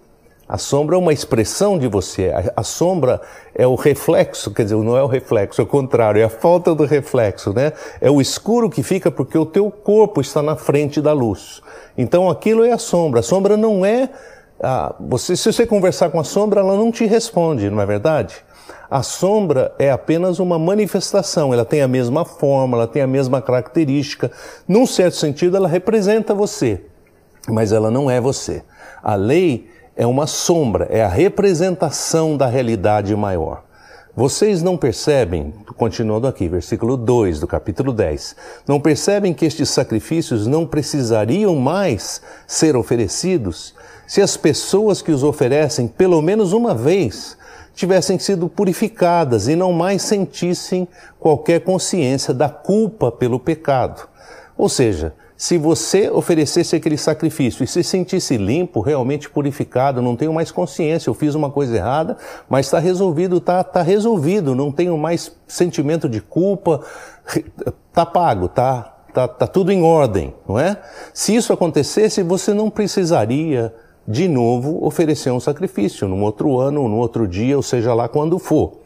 [0.48, 2.30] A sombra é uma expressão de você.
[2.30, 3.19] A, a, sombra
[3.54, 6.74] é o reflexo, quer dizer, não é o reflexo, é o contrário, é a falta
[6.74, 7.74] do reflexo, né?
[8.00, 11.62] É o escuro que fica porque o teu corpo está na frente da luz.
[11.98, 13.19] Então aquilo é a sombra.
[13.19, 14.10] A sombra não é.
[14.63, 18.45] Ah, você, se você conversar com a sombra, ela não te responde, não é verdade?
[18.89, 23.41] A sombra é apenas uma manifestação, ela tem a mesma forma, ela tem a mesma
[23.41, 24.32] característica.
[24.67, 26.82] Num certo sentido, ela representa você
[27.49, 28.63] mas ela não é você.
[29.02, 33.63] A lei é uma sombra, é a representação da realidade maior.
[34.15, 38.36] Vocês não percebem, continuando aqui, versículo 2 do capítulo 10,
[38.67, 43.73] não percebem que estes sacrifícios não precisariam mais ser oferecidos
[44.06, 47.38] se as pessoas que os oferecem pelo menos uma vez
[47.79, 50.85] tivessem sido purificadas e não mais sentissem
[51.17, 54.05] qualquer consciência da culpa pelo pecado.
[54.57, 60.33] Ou seja, se você oferecesse aquele sacrifício e se sentisse limpo, realmente purificado, não tenho
[60.33, 62.17] mais consciência, eu fiz uma coisa errada,
[62.49, 66.81] mas está resolvido, está tá resolvido, não tenho mais sentimento de culpa,
[67.89, 70.75] está pago, está tá, tá tudo em ordem, não é?
[71.13, 73.73] Se isso acontecesse, você não precisaria
[74.10, 78.39] de novo oferecer um sacrifício, num outro ano, no outro dia, ou seja lá quando
[78.39, 78.80] for.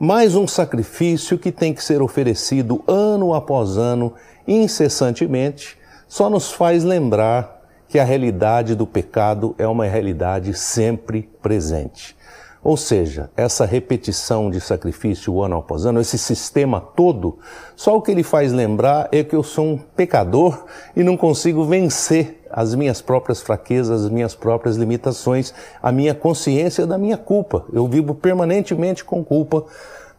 [0.00, 4.14] Mais um sacrifício que tem que ser oferecido ano após ano,
[4.48, 5.76] incessantemente,
[6.08, 12.16] só nos faz lembrar que a realidade do pecado é uma realidade sempre presente.
[12.64, 17.38] Ou seja, essa repetição de sacrifício ano após ano, esse sistema todo,
[17.74, 21.64] só o que ele faz lembrar é que eu sou um pecador e não consigo
[21.64, 27.64] vencer as minhas próprias fraquezas, as minhas próprias limitações, a minha consciência da minha culpa.
[27.72, 29.64] Eu vivo permanentemente com culpa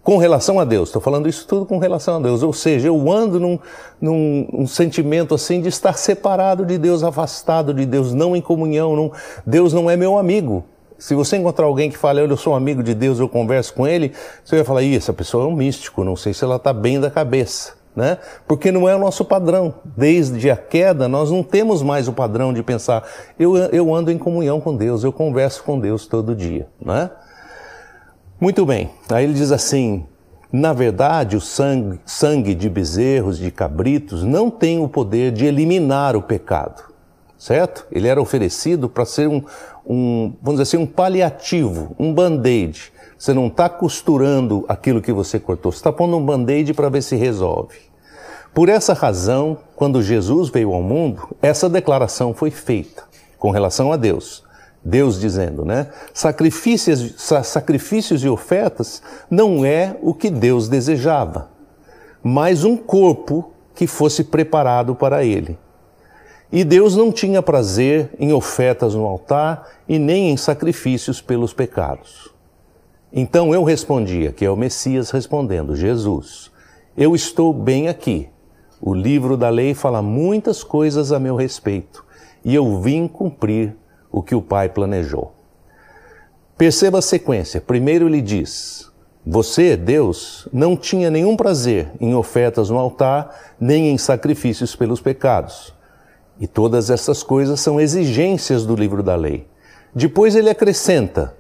[0.03, 0.89] com relação a Deus.
[0.89, 2.43] Estou falando isso tudo com relação a Deus.
[2.43, 3.57] Ou seja, eu ando num,
[4.01, 8.95] num um sentimento assim de estar separado de Deus, afastado de Deus, não em comunhão.
[8.97, 9.11] Não,
[9.45, 10.65] Deus não é meu amigo.
[11.03, 14.13] Se você encontrar alguém que fala, eu sou amigo de Deus, eu converso com ele,
[14.41, 16.97] você vai falar, Ih, essa pessoa é um místico, não sei se ela está bem
[16.97, 17.73] da cabeça.
[17.93, 18.17] Né?
[18.47, 19.75] Porque não é o nosso padrão.
[19.83, 23.03] Desde a queda, nós não temos mais o padrão de pensar,
[23.37, 26.69] eu, eu ando em comunhão com Deus, eu converso com Deus todo dia.
[26.81, 27.11] Né?
[28.39, 30.05] Muito bem, aí ele diz assim:
[30.53, 36.15] na verdade, o sangue, sangue de bezerros, de cabritos, não tem o poder de eliminar
[36.15, 36.92] o pecado,
[37.43, 37.85] certo?
[37.91, 39.43] Ele era oferecido para ser um,
[39.85, 42.93] um, vamos dizer assim, um paliativo, um band-aid.
[43.17, 47.01] Você não está costurando aquilo que você cortou, você está pondo um band-aid para ver
[47.01, 47.77] se resolve.
[48.53, 53.03] Por essa razão, quando Jesus veio ao mundo, essa declaração foi feita
[53.37, 54.45] com relação a Deus.
[54.81, 55.87] Deus dizendo, né?
[56.13, 61.49] Sacrifícios, sacrifícios e ofertas não é o que Deus desejava,
[62.23, 65.57] mas um corpo que fosse preparado para ele.
[66.55, 72.31] E Deus não tinha prazer em ofertas no altar e nem em sacrifícios pelos pecados.
[73.11, 76.51] Então eu respondia, que é o Messias respondendo, Jesus,
[76.95, 78.29] eu estou bem aqui.
[78.79, 82.05] O livro da lei fala muitas coisas a meu respeito
[82.45, 83.75] e eu vim cumprir
[84.11, 85.33] o que o Pai planejou.
[86.55, 87.59] Perceba a sequência.
[87.59, 88.91] Primeiro ele diz:
[89.25, 95.73] Você, Deus, não tinha nenhum prazer em ofertas no altar, nem em sacrifícios pelos pecados.
[96.39, 99.47] E todas essas coisas são exigências do livro da lei.
[99.93, 101.35] Depois ele acrescenta: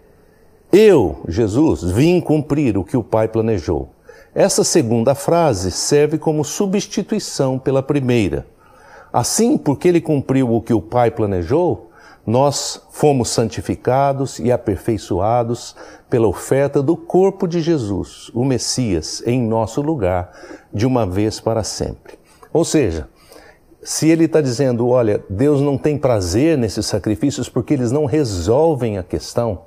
[0.71, 3.89] Eu, Jesus, vim cumprir o que o Pai planejou.
[4.35, 8.47] Essa segunda frase serve como substituição pela primeira.
[9.11, 11.91] Assim, porque ele cumpriu o que o Pai planejou,
[12.25, 15.75] nós fomos santificados e aperfeiçoados
[16.09, 20.31] pela oferta do corpo de Jesus, o Messias, em nosso lugar,
[20.73, 22.17] de uma vez para sempre.
[22.51, 23.09] Ou seja,
[23.83, 28.97] se ele está dizendo, olha, Deus não tem prazer nesses sacrifícios porque eles não resolvem
[28.97, 29.59] a questão,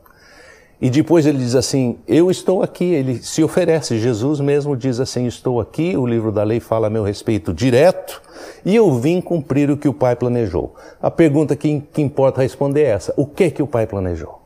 [0.80, 2.84] e depois ele diz assim: Eu estou aqui.
[2.84, 3.98] Ele se oferece.
[3.98, 5.96] Jesus mesmo diz assim: Estou aqui.
[5.96, 8.20] O livro da lei fala a meu respeito direto.
[8.64, 10.74] E eu vim cumprir o que o Pai planejou.
[11.00, 14.42] A pergunta que, que importa responder é essa: O que que o Pai planejou?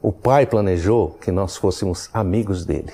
[0.00, 2.92] O Pai planejou que nós fôssemos amigos dele,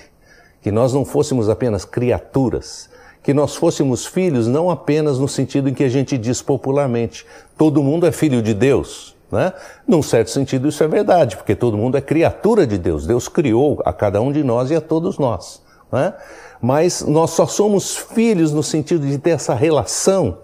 [0.63, 2.89] que nós não fôssemos apenas criaturas,
[3.25, 7.83] que nós fôssemos filhos não apenas no sentido em que a gente diz popularmente: todo
[7.83, 9.17] mundo é filho de Deus.
[9.33, 9.53] Né?
[9.89, 13.07] Num certo sentido, isso é verdade, porque todo mundo é criatura de Deus.
[13.07, 15.63] Deus criou a cada um de nós e a todos nós.
[15.91, 16.13] Né?
[16.61, 20.39] Mas nós só somos filhos no sentido de ter essa relação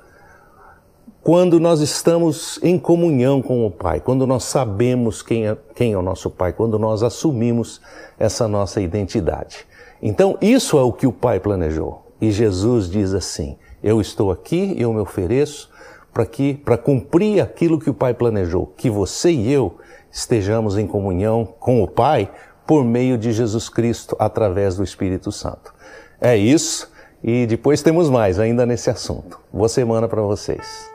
[1.22, 5.98] quando nós estamos em comunhão com o Pai, quando nós sabemos quem é, quem é
[5.98, 7.78] o nosso Pai, quando nós assumimos
[8.18, 9.66] essa nossa identidade.
[10.02, 12.09] Então, isso é o que o Pai planejou.
[12.20, 15.70] E Jesus diz assim: Eu estou aqui e eu me ofereço
[16.12, 19.78] para que para cumprir aquilo que o Pai planejou, que você e eu
[20.10, 22.30] estejamos em comunhão com o Pai
[22.66, 25.72] por meio de Jesus Cristo através do Espírito Santo.
[26.20, 26.90] É isso
[27.22, 29.40] e depois temos mais ainda nesse assunto.
[29.52, 30.88] Boa semana para vocês.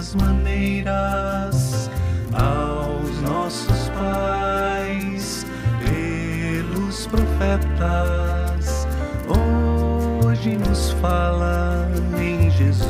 [0.00, 1.90] Muitas maneiras
[2.32, 5.44] aos nossos pais
[5.84, 8.86] pelos profetas.
[9.28, 11.86] Hoje nos fala
[12.18, 12.88] em Jesus,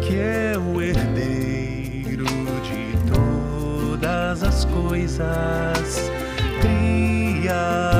[0.00, 6.10] que é o herdeiro de todas as coisas,
[6.62, 7.95] criador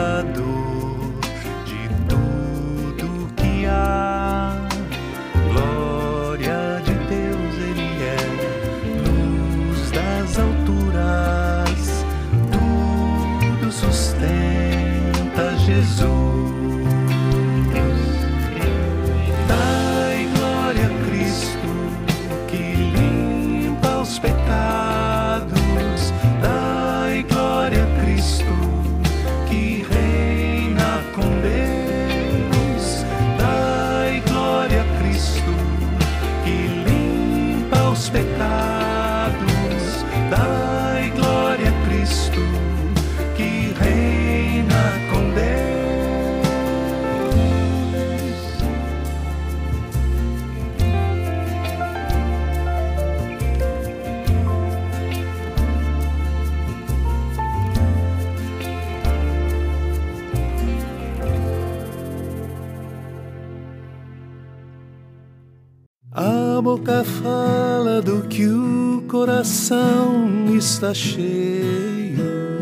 [66.87, 72.17] boca fala do que o coração está cheio.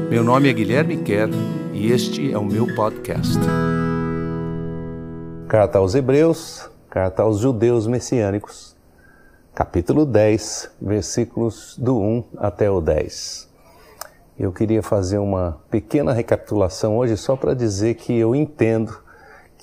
[0.08, 1.28] Meu nome é Guilherme Kerr
[1.74, 3.38] e este é o meu podcast.
[5.46, 8.74] Carta aos Hebreus, carta aos judeus messiânicos,
[9.54, 13.46] capítulo 10, versículos do 1 até o 10.
[14.38, 19.03] Eu queria fazer uma pequena recapitulação hoje só para dizer que eu entendo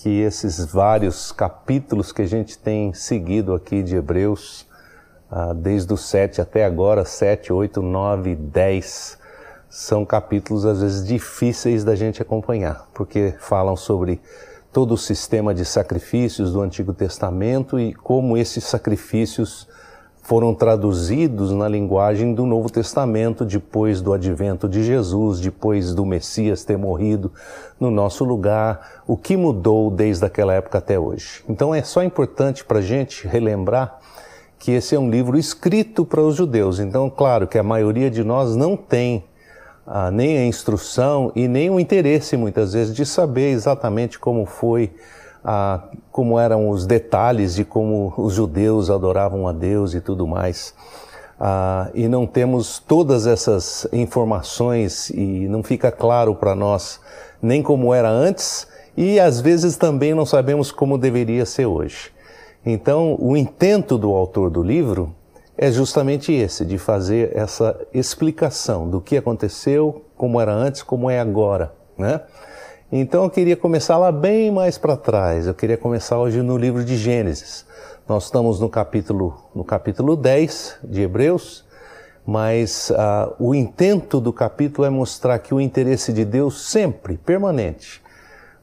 [0.01, 4.65] que esses vários capítulos que a gente tem seguido aqui de Hebreus,
[5.29, 9.19] ah, desde o 7 até agora, 7, 8, 9, 10,
[9.69, 14.19] são capítulos às vezes difíceis da gente acompanhar, porque falam sobre
[14.73, 19.67] todo o sistema de sacrifícios do Antigo Testamento e como esses sacrifícios
[20.31, 26.63] foram traduzidos na linguagem do Novo Testamento depois do advento de Jesus, depois do Messias
[26.63, 27.33] ter morrido
[27.77, 31.43] no nosso lugar, o que mudou desde aquela época até hoje.
[31.49, 33.99] Então é só importante para a gente relembrar
[34.57, 36.79] que esse é um livro escrito para os judeus.
[36.79, 39.25] Então, claro que a maioria de nós não tem
[39.85, 44.93] ah, nem a instrução e nem o interesse, muitas vezes, de saber exatamente como foi
[45.43, 50.73] ah, como eram os detalhes de como os judeus adoravam a Deus e tudo mais.
[51.39, 56.99] Ah, e não temos todas essas informações e não fica claro para nós
[57.41, 62.11] nem como era antes e às vezes também não sabemos como deveria ser hoje.
[62.63, 65.15] Então, o intento do autor do livro
[65.57, 71.19] é justamente esse, de fazer essa explicação do que aconteceu, como era antes, como é
[71.19, 72.21] agora, né?
[72.93, 75.47] Então eu queria começar lá bem mais para trás.
[75.47, 77.65] Eu queria começar hoje no livro de Gênesis.
[78.05, 81.63] Nós estamos no capítulo, no capítulo 10 de Hebreus,
[82.27, 88.01] mas uh, o intento do capítulo é mostrar que o interesse de Deus sempre, permanente,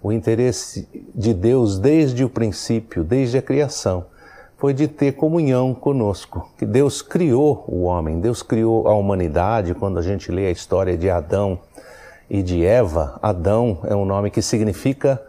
[0.03, 4.05] o interesse de Deus desde o princípio, desde a criação,
[4.59, 6.51] foi de ter comunhão conosco.
[6.59, 9.75] Que Deus criou o homem, Deus criou a humanidade.
[9.75, 11.59] Quando a gente lê a história de Adão,
[12.31, 15.21] e de Eva, Adão é um nome que significa,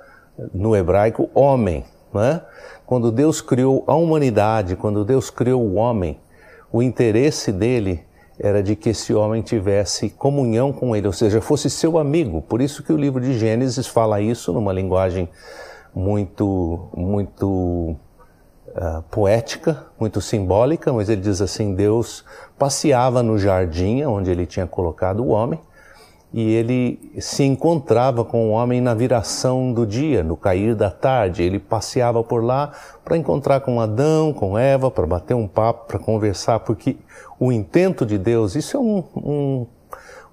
[0.54, 1.86] no hebraico, homem.
[2.14, 2.41] Né?
[2.86, 6.20] Quando Deus criou a humanidade, quando Deus criou o homem,
[6.72, 8.04] o interesse dele
[8.38, 12.41] era de que esse homem tivesse comunhão com ele, ou seja, fosse seu amigo.
[12.41, 15.30] Por isso que o livro de Gênesis fala isso numa linguagem
[15.93, 17.95] muito, muito
[18.68, 22.24] uh, poética, muito simbólica, mas ele diz assim: Deus
[22.58, 25.60] passeava no jardim onde ele tinha colocado o homem
[26.32, 31.41] e ele se encontrava com o homem na viração do dia, no cair da tarde.
[31.41, 32.71] Ele passeava por lá
[33.03, 36.97] para encontrar com Adão, com Eva, para bater um papo, para conversar, porque
[37.39, 39.67] o intento de Deus, isso é um, um,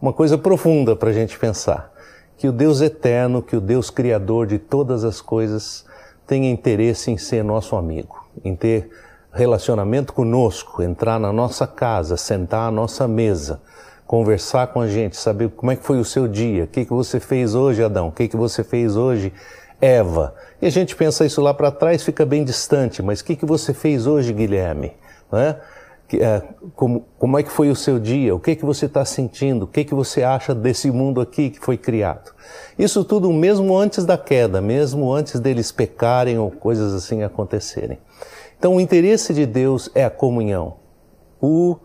[0.01, 1.91] uma coisa profunda para a gente pensar.
[2.37, 5.87] Que o Deus eterno, que o Deus criador de todas as coisas,
[6.27, 8.91] tenha interesse em ser nosso amigo, em ter
[9.33, 13.63] relacionamento conosco, entrar na nossa casa, sentar à nossa mesa
[14.07, 16.93] conversar com a gente, saber como é que foi o seu dia, o que, que
[16.93, 19.33] você fez hoje, Adão, o que, que você fez hoje,
[19.81, 20.35] Eva.
[20.63, 23.45] E a gente pensa isso lá para trás, fica bem distante, mas o que, que
[23.45, 24.93] você fez hoje, Guilherme?
[25.33, 25.57] É?
[26.15, 26.41] É,
[26.77, 28.33] como, como é que foi o seu dia?
[28.33, 29.65] O que, que você está sentindo?
[29.65, 32.33] O que, que você acha desse mundo aqui que foi criado?
[32.79, 37.99] Isso tudo mesmo antes da queda, mesmo antes deles pecarem ou coisas assim acontecerem.
[38.57, 40.77] Então, o interesse de Deus é a comunhão.
[41.43, 41.77] O,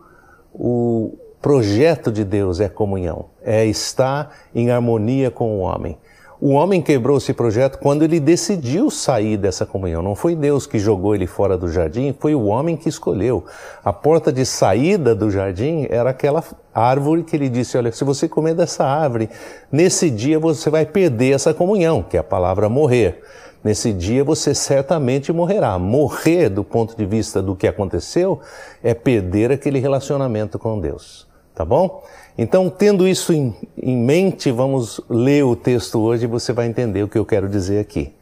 [0.54, 5.98] o, projeto de Deus é comunhão, é estar em harmonia com o homem.
[6.40, 10.02] O homem quebrou esse projeto quando ele decidiu sair dessa comunhão.
[10.02, 13.46] Não foi Deus que jogou ele fora do jardim, foi o homem que escolheu.
[13.86, 18.28] A porta de saída do jardim era aquela árvore que ele disse: Olha, se você
[18.28, 19.30] comer dessa árvore,
[19.72, 23.22] nesse dia você vai perder essa comunhão, que é a palavra morrer.
[23.64, 25.78] Nesse dia você certamente morrerá.
[25.78, 28.40] Morrer, do ponto de vista do que aconteceu,
[28.82, 31.30] é perder aquele relacionamento com Deus
[31.62, 32.04] tá bom?
[32.36, 37.04] Então, tendo isso em, em mente, vamos ler o texto hoje e você vai entender
[37.04, 38.16] o que eu quero dizer aqui.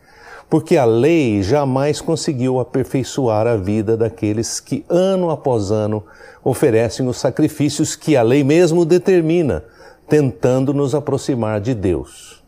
[0.49, 6.03] Porque a lei jamais conseguiu aperfeiçoar a vida daqueles que, ano após ano,
[6.43, 9.63] oferecem os sacrifícios que a lei mesmo determina,
[10.09, 12.43] tentando nos aproximar de Deus.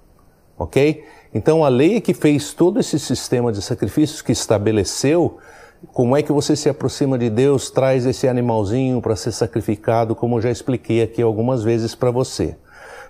[0.58, 1.06] Ok?
[1.34, 5.38] Então, a lei é que fez todo esse sistema de sacrifícios que estabeleceu
[5.92, 10.38] como é que você se aproxima de Deus, traz esse animalzinho para ser sacrificado, como
[10.38, 12.56] eu já expliquei aqui algumas vezes para você.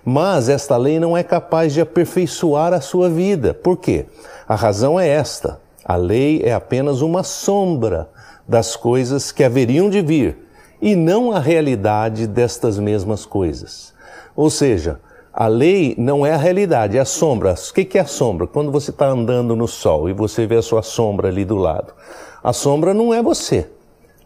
[0.04, 3.54] Mas esta lei não é capaz de aperfeiçoar a sua vida.
[3.54, 4.06] Por quê?
[4.48, 8.08] A razão é esta: a lei é apenas uma sombra
[8.48, 10.38] das coisas que haveriam de vir
[10.80, 13.92] e não a realidade destas mesmas coisas.
[14.34, 14.98] Ou seja,
[15.32, 17.54] a lei não é a realidade, é a sombra.
[17.54, 18.46] O que é a sombra?
[18.46, 21.94] Quando você está andando no sol e você vê a sua sombra ali do lado.
[22.42, 23.66] A sombra não é você.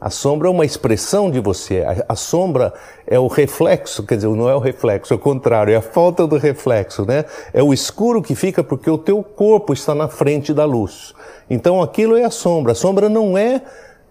[0.01, 1.83] A sombra é uma expressão de você.
[1.83, 2.73] A, a, sombra
[3.07, 6.27] é o reflexo, quer dizer, não é o reflexo, é o contrário, é a falta
[6.27, 7.25] do reflexo, né?
[7.53, 11.15] É o escuro que fica porque o teu corpo está na frente da luz.
[11.49, 12.73] Então aquilo é a sombra.
[12.73, 13.63] A sombra não é.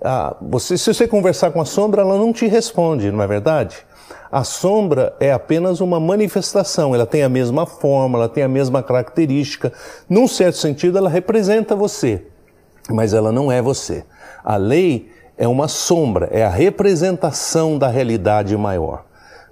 [0.03, 3.77] Ah, você, se você conversar com a sombra, ela não te responde, não é verdade?
[4.31, 8.83] A sombra é apenas uma manifestação, ela tem a mesma forma, ela tem a mesma
[8.83, 9.71] característica.
[10.09, 12.25] Num certo sentido, ela representa você,
[12.89, 14.03] mas ela não é você.
[14.43, 19.05] A lei é uma sombra, é a representação da realidade maior.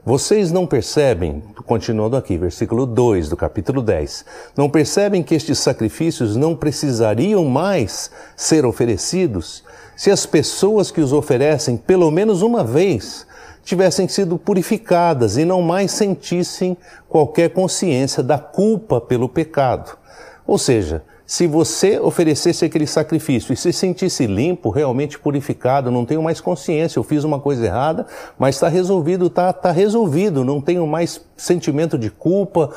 [0.05, 4.25] Vocês não percebem, continuando aqui, versículo 2 do capítulo 10,
[4.57, 9.63] não percebem que estes sacrifícios não precisariam mais ser oferecidos
[9.95, 13.25] se as pessoas que os oferecem pelo menos uma vez
[13.63, 16.75] tivessem sido purificadas e não mais sentissem
[17.07, 19.97] qualquer consciência da culpa pelo pecado.
[20.45, 21.01] Ou seja,
[21.33, 26.99] se você oferecesse aquele sacrifício e se sentisse limpo, realmente purificado, não tenho mais consciência,
[26.99, 28.05] eu fiz uma coisa errada,
[28.37, 32.69] mas está resolvido, está tá resolvido, não tenho mais sentimento de culpa,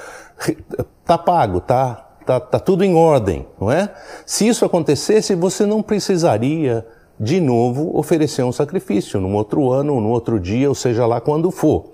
[1.02, 3.92] está pago, está tá, tá tudo em ordem, não é?
[4.24, 6.86] Se isso acontecesse, você não precisaria
[7.20, 11.50] de novo oferecer um sacrifício, num outro ano, num outro dia, ou seja lá quando
[11.50, 11.92] for.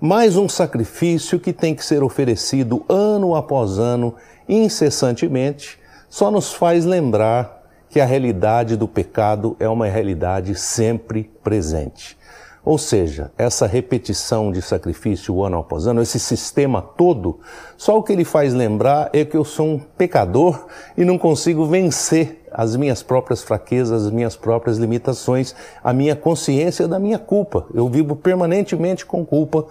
[0.00, 4.14] Mais um sacrifício que tem que ser oferecido ano após ano,
[4.48, 5.77] incessantemente,
[6.08, 12.18] só nos faz lembrar que a realidade do pecado é uma realidade sempre presente.
[12.64, 17.40] Ou seja, essa repetição de sacrifício ano após ano, esse sistema todo,
[17.78, 21.64] só o que ele faz lembrar é que eu sou um pecador e não consigo
[21.64, 27.66] vencer as minhas próprias fraquezas, as minhas próprias limitações, a minha consciência da minha culpa.
[27.72, 29.64] Eu vivo permanentemente com culpa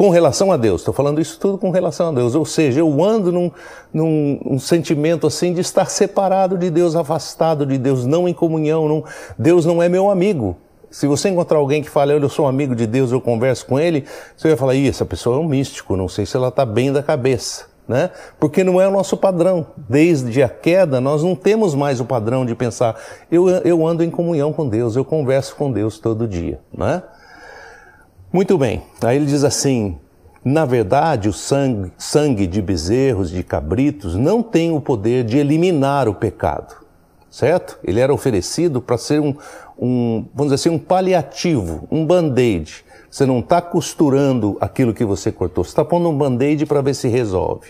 [0.00, 0.80] com relação a Deus.
[0.80, 2.34] Estou falando isso tudo com relação a Deus.
[2.34, 3.50] Ou seja, eu ando num,
[3.92, 8.88] num um sentimento assim de estar separado de Deus, afastado de Deus, não em comunhão.
[8.88, 9.04] Não,
[9.38, 10.56] Deus não é meu amigo.
[10.90, 14.06] Se você encontrar alguém que fala, eu sou amigo de Deus, eu converso com ele,
[14.34, 16.90] você vai falar, Ih, essa pessoa é um místico, não sei se ela está bem
[16.90, 17.66] da cabeça.
[17.86, 18.08] Né?
[18.38, 19.66] Porque não é o nosso padrão.
[19.76, 22.98] Desde a queda, nós não temos mais o padrão de pensar,
[23.30, 26.58] eu, eu ando em comunhão com Deus, eu converso com Deus todo dia.
[26.72, 27.02] Né?
[28.32, 29.98] Muito bem, aí ele diz assim:
[30.44, 36.08] na verdade, o sangue, sangue de bezerros, de cabritos, não tem o poder de eliminar
[36.08, 36.74] o pecado,
[37.28, 37.78] certo?
[37.84, 39.34] Ele era oferecido para ser um,
[39.78, 42.84] um, vamos dizer assim, um paliativo, um band-aid.
[43.10, 46.94] Você não está costurando aquilo que você cortou, você está pondo um band-aid para ver
[46.94, 47.68] se resolve.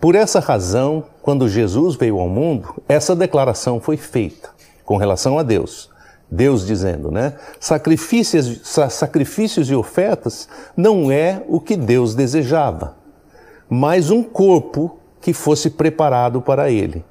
[0.00, 4.48] Por essa razão, quando Jesus veio ao mundo, essa declaração foi feita
[4.84, 5.93] com relação a Deus.
[6.34, 7.34] Deus dizendo, né?
[7.60, 8.60] Sacrifícios,
[8.90, 12.96] sacrifícios e ofertas não é o que Deus desejava,
[13.68, 17.04] mas um corpo que fosse preparado para ele.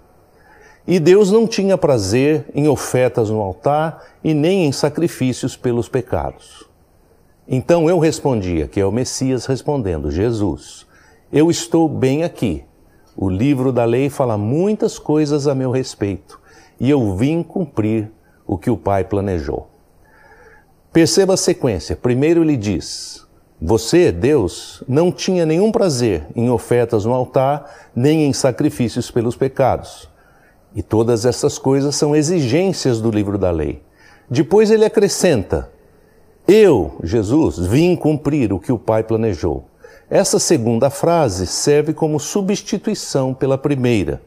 [0.86, 6.67] E Deus não tinha prazer em ofertas no altar e nem em sacrifícios pelos pecados.
[7.47, 10.86] Então eu respondia, que é o Messias respondendo, Jesus,
[11.32, 12.63] eu estou bem aqui.
[13.15, 16.41] O livro da lei fala muitas coisas a meu respeito
[16.80, 18.11] e eu vim cumprir
[18.46, 19.68] o que o pai planejou.
[20.91, 21.96] Perceba a sequência.
[21.96, 23.26] Primeiro ele diz:
[23.60, 30.08] Você, Deus, não tinha nenhum prazer em ofertas no altar, nem em sacrifícios pelos pecados.
[30.76, 33.82] E todas essas coisas são exigências do livro da lei.
[34.30, 35.72] Depois ele acrescenta:
[36.48, 39.66] Eu, Jesus, vim cumprir o que o Pai planejou.
[40.10, 44.22] Essa segunda frase serve como substituição pela primeira.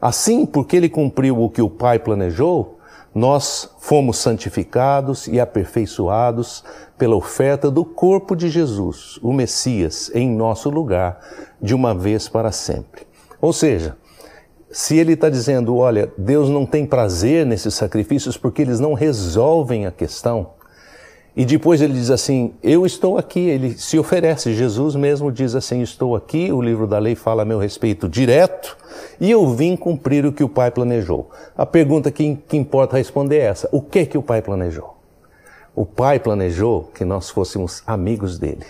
[0.00, 2.75] Assim, porque ele cumpriu o que o Pai planejou,
[3.16, 6.62] nós fomos santificados e aperfeiçoados
[6.98, 11.18] pela oferta do corpo de Jesus, o Messias, em nosso lugar,
[11.58, 13.06] de uma vez para sempre.
[13.40, 13.96] Ou seja,
[14.70, 19.86] se ele está dizendo, olha, Deus não tem prazer nesses sacrifícios porque eles não resolvem
[19.86, 20.50] a questão,
[21.36, 23.40] e depois ele diz assim: Eu estou aqui.
[23.40, 24.54] Ele se oferece.
[24.54, 26.50] Jesus mesmo diz assim: Estou aqui.
[26.50, 28.74] O livro da lei fala a meu respeito direto
[29.20, 31.30] e eu vim cumprir o que o Pai planejou.
[31.56, 34.96] A pergunta que, que importa responder é essa: O que que o Pai planejou?
[35.74, 38.64] O Pai planejou que nós fôssemos amigos dele,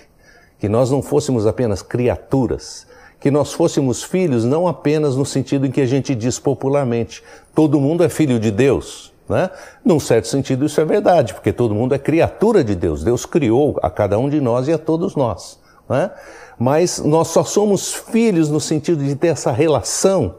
[0.58, 2.84] que nós não fôssemos apenas criaturas,
[3.20, 7.22] que nós fôssemos filhos não apenas no sentido em que a gente diz popularmente:
[7.54, 9.14] todo mundo é filho de Deus.
[9.28, 9.50] Né?
[9.84, 13.02] Num certo sentido, isso é verdade, porque todo mundo é criatura de Deus.
[13.02, 15.58] Deus criou a cada um de nós e a todos nós.
[15.88, 16.10] né?
[16.58, 20.36] mas nós só somos filhos no sentido de ter essa relação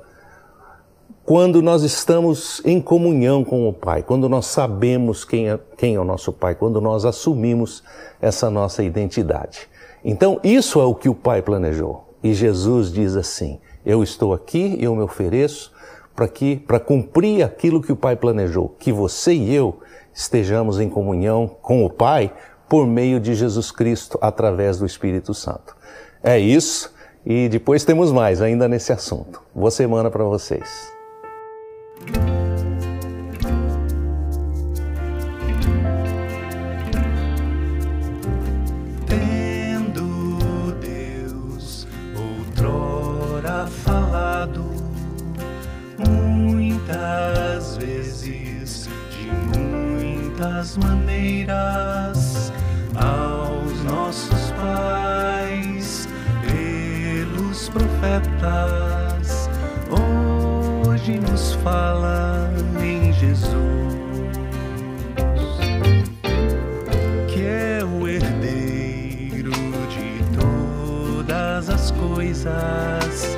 [1.24, 6.00] quando nós estamos em comunhão com o Pai, quando nós sabemos quem é, quem é
[6.00, 7.84] o nosso Pai, quando nós assumimos
[8.22, 9.68] essa nossa identidade.
[10.06, 12.16] Então, isso é o que o Pai planejou.
[12.24, 15.74] E Jesus diz assim: Eu estou aqui eu me ofereço
[16.18, 19.80] para que para cumprir aquilo que o Pai planejou, que você e eu
[20.12, 22.34] estejamos em comunhão com o Pai
[22.68, 25.78] por meio de Jesus Cristo através do Espírito Santo.
[26.24, 26.92] É isso
[27.24, 29.44] e depois temos mais ainda nesse assunto.
[29.54, 30.92] Boa semana para vocês.
[50.68, 52.52] Muitas maneiras
[52.96, 56.10] aos nossos pais
[56.42, 59.50] pelos profetas.
[59.90, 62.52] Hoje nos fala
[62.82, 63.48] em Jesus
[67.28, 73.38] que é o herdeiro de todas as coisas,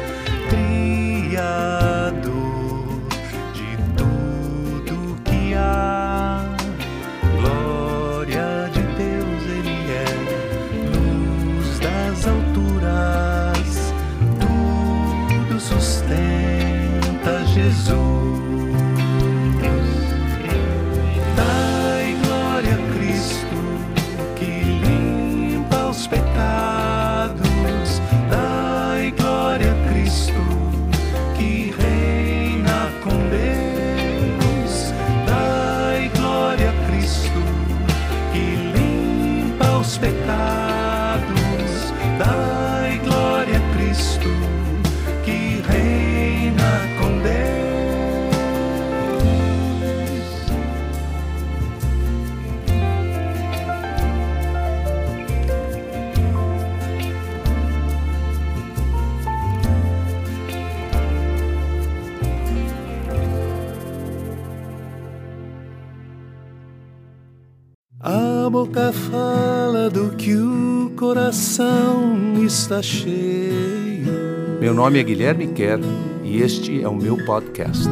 [72.70, 74.60] está cheio.
[74.62, 75.80] Meu nome é Guilherme Kerr
[76.24, 77.90] e este é o meu podcast.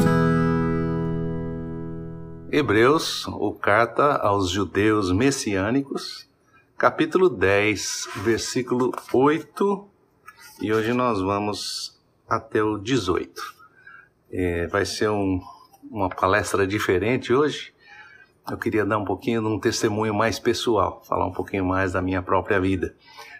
[2.51, 6.29] Hebreus, ou carta aos judeus messiânicos,
[6.77, 9.87] capítulo 10, versículo 8,
[10.61, 11.99] e hoje nós vamos
[12.29, 13.41] até o 18.
[14.31, 15.41] É, vai ser um-
[15.89, 17.73] uma palestra diferente hoje.
[18.47, 22.01] Eu queria dar um pouquinho de um testemunho mais pessoal, falar um pouquinho mais da
[22.01, 22.95] minha própria vida.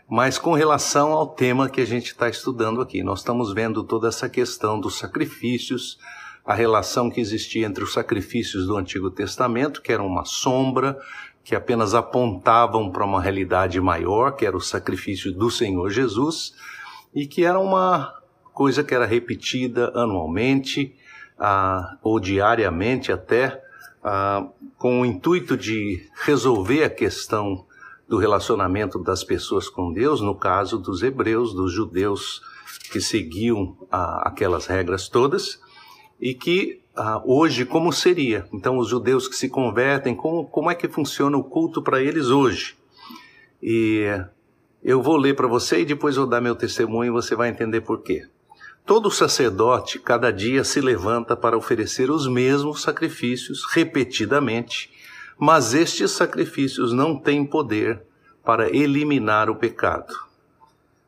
[0.10, 4.08] Mas com relação ao tema que a gente está estudando aqui, nós estamos vendo toda
[4.08, 6.00] essa questão dos sacrifícios,
[6.46, 10.98] a relação que existia entre os sacrifícios do Antigo Testamento, que eram uma sombra,
[11.44, 16.54] que apenas apontavam para uma realidade maior, que era o sacrifício do Senhor Jesus,
[17.14, 18.16] e que era uma
[18.54, 20.96] coisa que era repetida anualmente,
[21.38, 23.62] ah, ou diariamente até,
[24.02, 24.48] ah,
[24.78, 27.67] com o intuito de resolver a questão
[28.08, 32.42] do relacionamento das pessoas com Deus, no caso dos hebreus, dos judeus
[32.92, 35.60] que seguiam ah, aquelas regras todas,
[36.20, 38.48] e que ah, hoje como seria?
[38.52, 42.28] Então, os judeus que se convertem, como, como é que funciona o culto para eles
[42.28, 42.76] hoje?
[43.62, 44.06] E
[44.84, 47.82] eu vou ler para você e depois vou dar meu testemunho e você vai entender
[47.82, 48.28] por quê.
[48.86, 54.90] Todo sacerdote, cada dia, se levanta para oferecer os mesmos sacrifícios repetidamente,
[55.38, 58.02] mas estes sacrifícios não têm poder
[58.44, 60.14] para eliminar o pecado.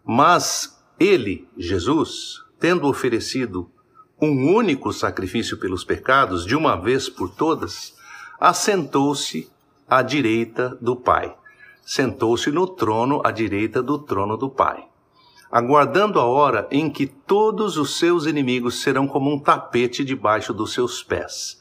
[0.05, 3.69] Mas ele, Jesus, tendo oferecido
[4.21, 7.95] um único sacrifício pelos pecados, de uma vez por todas,
[8.39, 9.49] assentou-se
[9.87, 11.35] à direita do Pai.
[11.81, 14.89] Sentou-se no trono à direita do trono do Pai
[15.51, 20.73] aguardando a hora em que todos os seus inimigos serão como um tapete debaixo dos
[20.73, 21.58] seus pés.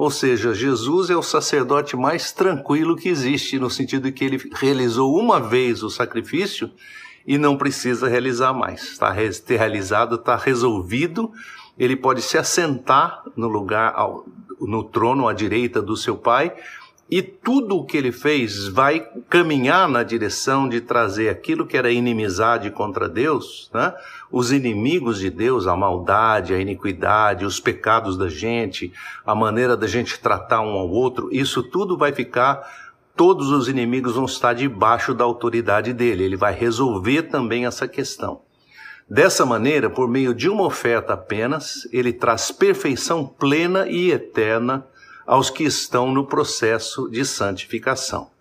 [0.00, 4.50] Ou seja, Jesus é o sacerdote mais tranquilo que existe, no sentido de que ele
[4.54, 6.70] realizou uma vez o sacrifício
[7.26, 8.82] e não precisa realizar mais.
[8.92, 11.30] Está realizado, está resolvido.
[11.78, 13.94] Ele pode se assentar no lugar,
[14.58, 16.56] no trono à direita do seu Pai,
[17.10, 21.90] e tudo o que ele fez vai caminhar na direção de trazer aquilo que era
[21.90, 23.92] inimizade contra Deus, né?
[24.30, 28.92] os inimigos de Deus, a maldade, a iniquidade, os pecados da gente,
[29.26, 32.64] a maneira da gente tratar um ao outro, isso tudo vai ficar
[33.16, 36.24] todos os inimigos vão estar debaixo da autoridade dele.
[36.24, 38.40] Ele vai resolver também essa questão.
[39.06, 44.86] Dessa maneira, por meio de uma oferta apenas, ele traz perfeição plena e eterna
[45.30, 48.32] aos que estão no processo de santificação.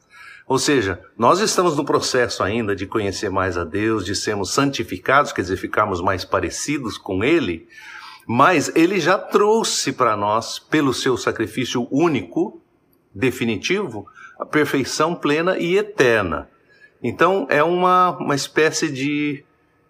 [0.47, 5.31] Ou seja, nós estamos no processo ainda de conhecer mais a Deus, de sermos santificados,
[5.31, 7.67] quer dizer, ficarmos mais parecidos com Ele,
[8.27, 12.59] mas Ele já trouxe para nós, pelo seu sacrifício único,
[13.13, 14.07] definitivo,
[14.39, 16.49] a perfeição plena e eterna.
[17.03, 19.45] Então é uma, uma espécie de,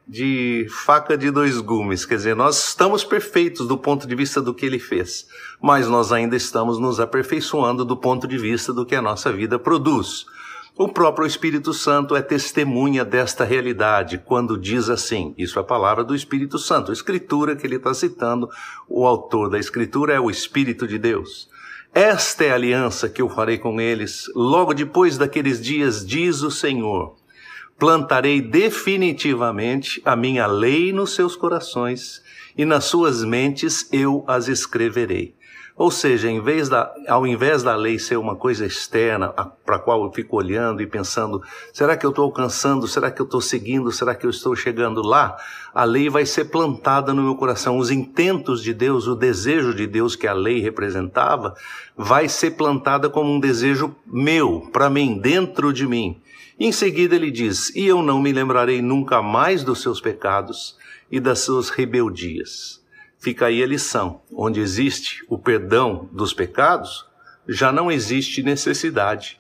[0.10, 4.56] de faca de dois gumes, quer dizer, nós estamos perfeitos do ponto de vista do
[4.56, 5.28] que ele fez,
[5.62, 9.60] mas nós ainda estamos nos aperfeiçoando do ponto de vista do que a nossa vida
[9.60, 10.26] produz.
[10.76, 16.04] O próprio Espírito Santo é testemunha desta realidade quando diz assim: isso é a palavra
[16.04, 18.50] do Espírito Santo, a escritura que ele está citando,
[18.88, 21.48] o autor da escritura é o Espírito de Deus.
[21.94, 26.50] Esta é a aliança que eu farei com eles logo depois daqueles dias, diz o
[26.50, 27.19] Senhor.
[27.80, 32.22] Plantarei definitivamente a minha lei nos seus corações
[32.58, 35.39] e nas suas mentes eu as escreverei.
[35.80, 39.80] Ou seja, em vez da, ao invés da lei ser uma coisa externa para a
[39.80, 43.40] qual eu fico olhando e pensando, será que eu estou alcançando, será que eu estou
[43.40, 45.38] seguindo, será que eu estou chegando lá?
[45.74, 47.78] A lei vai ser plantada no meu coração.
[47.78, 51.56] Os intentos de Deus, o desejo de Deus que a lei representava,
[51.96, 56.22] vai ser plantada como um desejo meu, para mim, dentro de mim.
[56.60, 60.76] Em seguida ele diz: E eu não me lembrarei nunca mais dos seus pecados
[61.10, 62.80] e das suas rebeldias.
[63.20, 67.06] Fica aí a lição: onde existe o perdão dos pecados,
[67.48, 69.40] já não existe necessidade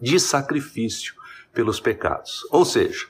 [0.00, 1.14] de sacrifício
[1.54, 2.46] pelos pecados.
[2.50, 3.06] Ou seja,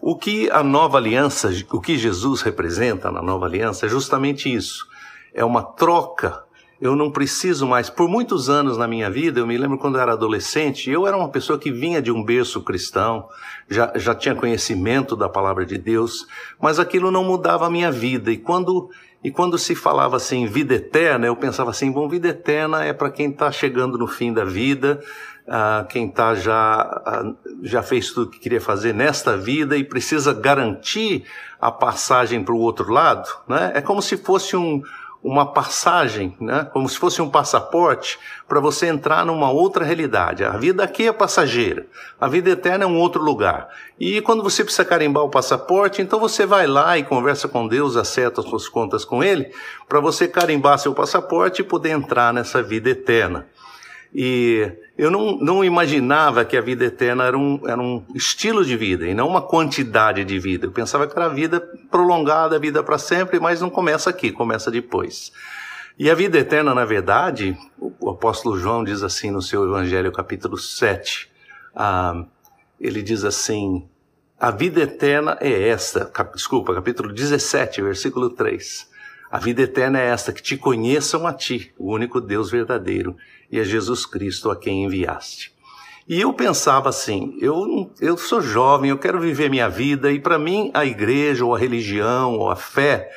[0.00, 4.86] o que a nova aliança, o que Jesus representa na nova aliança é justamente isso.
[5.32, 6.42] É uma troca.
[6.80, 7.88] Eu não preciso mais.
[7.88, 11.16] Por muitos anos na minha vida, eu me lembro quando eu era adolescente, eu era
[11.16, 13.28] uma pessoa que vinha de um berço cristão,
[13.70, 16.26] já, já tinha conhecimento da palavra de Deus,
[16.60, 18.30] mas aquilo não mudava a minha vida.
[18.30, 18.90] E quando
[19.24, 23.10] e quando se falava assim, vida eterna, eu pensava assim, bom, vida eterna é para
[23.10, 25.00] quem está chegando no fim da vida,
[25.48, 30.34] uh, quem tá já, uh, já fez tudo que queria fazer nesta vida e precisa
[30.34, 31.24] garantir
[31.58, 33.26] a passagem para o outro lado.
[33.48, 33.72] Né?
[33.74, 34.82] É como se fosse um,
[35.24, 36.68] uma passagem, né?
[36.70, 40.44] como se fosse um passaporte para você entrar numa outra realidade.
[40.44, 41.86] A vida aqui é passageira,
[42.20, 43.70] a vida eterna é um outro lugar.
[43.98, 47.96] E quando você precisa carimbar o passaporte, então você vai lá e conversa com Deus,
[47.96, 49.50] acerta as suas contas com Ele,
[49.88, 53.46] para você carimbar seu passaporte e poder entrar nessa vida eterna.
[54.14, 58.76] E eu não, não imaginava que a vida eterna era um, era um estilo de
[58.76, 60.66] vida e não uma quantidade de vida.
[60.66, 61.60] Eu pensava que era vida
[61.90, 65.32] prolongada, vida para sempre, mas não começa aqui, começa depois.
[65.98, 70.56] E a vida eterna, na verdade, o apóstolo João diz assim no seu Evangelho, capítulo
[70.56, 71.28] 7,
[71.74, 72.24] ah,
[72.80, 73.88] ele diz assim:
[74.38, 78.88] a vida eterna é esta, cap, desculpa, capítulo 17, versículo 3.
[79.30, 83.16] A vida eterna é esta, que te conheçam a ti, o único Deus verdadeiro,
[83.54, 85.54] e a Jesus Cristo a quem enviaste.
[86.08, 90.38] E eu pensava assim, eu, eu sou jovem, eu quero viver minha vida, e para
[90.38, 93.10] mim a igreja, ou a religião, ou a fé,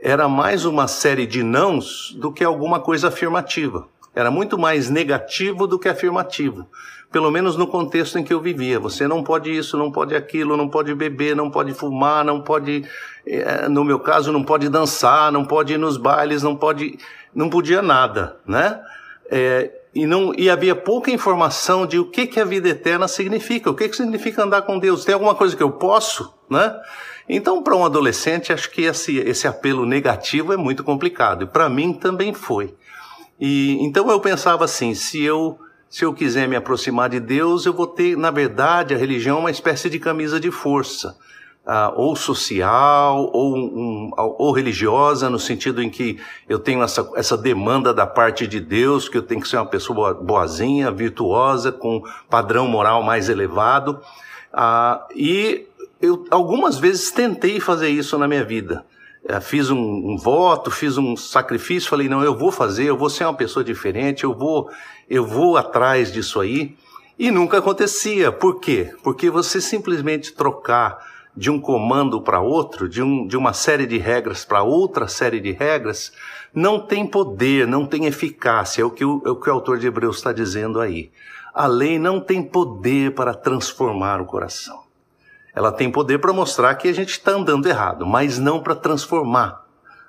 [0.00, 3.88] era mais uma série de nãos do que alguma coisa afirmativa.
[4.14, 6.66] Era muito mais negativo do que afirmativo
[7.10, 8.78] pelo menos no contexto em que eu vivia.
[8.78, 12.84] Você não pode isso, não pode aquilo, não pode beber, não pode fumar, não pode,
[13.26, 16.98] eh, no meu caso, não pode dançar, não pode ir nos bailes, não pode,
[17.34, 18.80] não podia nada, né?
[19.30, 23.70] É, e, não, e havia pouca informação de o que, que a vida eterna significa,
[23.70, 25.04] o que, que significa andar com Deus.
[25.04, 26.74] Tem alguma coisa que eu posso, né?
[27.28, 31.44] Então, para um adolescente, acho que esse, esse apelo negativo é muito complicado.
[31.44, 32.74] E para mim também foi.
[33.38, 35.58] E então eu pensava assim: se eu
[35.90, 39.40] se eu quiser me aproximar de Deus, eu vou ter, na verdade, a religião é
[39.40, 41.16] uma espécie de camisa de força,
[41.68, 47.36] uh, ou social, ou, um, ou, religiosa, no sentido em que eu tenho essa, essa
[47.36, 52.02] demanda da parte de Deus, que eu tenho que ser uma pessoa boazinha, virtuosa, com
[52.30, 54.00] padrão moral mais elevado.
[54.52, 55.66] Uh, e
[56.00, 58.84] eu algumas vezes tentei fazer isso na minha vida.
[59.24, 63.10] É, fiz um, um, voto, fiz um sacrifício, falei, não, eu vou fazer, eu vou
[63.10, 64.70] ser uma pessoa diferente, eu vou,
[65.10, 66.74] eu vou atrás disso aí.
[67.18, 68.32] E nunca acontecia.
[68.32, 68.94] Por quê?
[69.02, 71.04] Porque você simplesmente trocar
[71.38, 75.38] de um comando para outro, de, um, de uma série de regras para outra série
[75.38, 76.12] de regras,
[76.52, 78.82] não tem poder, não tem eficácia.
[78.82, 81.12] É o que o, é o, que o autor de Hebreus está dizendo aí.
[81.54, 84.82] A lei não tem poder para transformar o coração.
[85.54, 89.64] Ela tem poder para mostrar que a gente está andando errado, mas não para transformar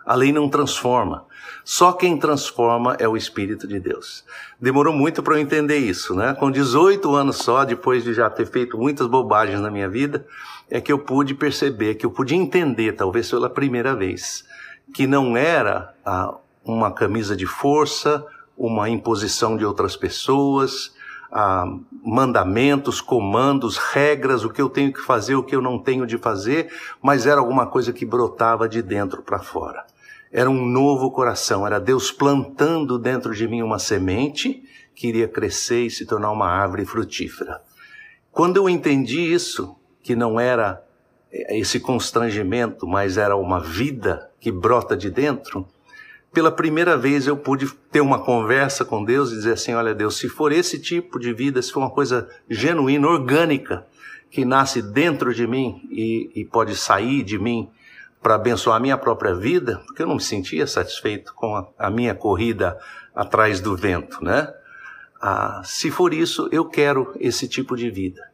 [0.06, 1.26] A lei não transforma.
[1.64, 4.26] Só quem transforma é o Espírito de Deus.
[4.60, 6.34] Demorou muito para eu entender isso, né?
[6.34, 10.26] Com 18 anos só, depois de já ter feito muitas bobagens na minha vida,
[10.70, 14.46] é que eu pude perceber, que eu pude entender, talvez pela primeira vez,
[14.94, 18.26] que não era ah, uma camisa de força,
[18.58, 20.94] uma imposição de outras pessoas,
[21.32, 21.66] ah,
[22.04, 26.18] mandamentos, comandos, regras, o que eu tenho que fazer, o que eu não tenho de
[26.18, 29.86] fazer, mas era alguma coisa que brotava de dentro para fora.
[30.32, 34.64] Era um novo coração, era Deus plantando dentro de mim uma semente
[34.94, 37.62] que iria crescer e se tornar uma árvore frutífera.
[38.32, 40.84] Quando eu entendi isso, que não era
[41.32, 45.68] eh, esse constrangimento, mas era uma vida que brota de dentro,
[46.32, 50.18] pela primeira vez eu pude ter uma conversa com Deus e dizer assim: olha, Deus,
[50.18, 53.86] se for esse tipo de vida, se for uma coisa genuína, orgânica,
[54.30, 57.70] que nasce dentro de mim e, e pode sair de mim
[58.22, 61.90] para abençoar a minha própria vida, porque eu não me sentia satisfeito com a, a
[61.90, 62.78] minha corrida
[63.16, 64.54] atrás do vento, né?
[65.22, 68.29] Ah, se for isso, eu quero esse tipo de vida.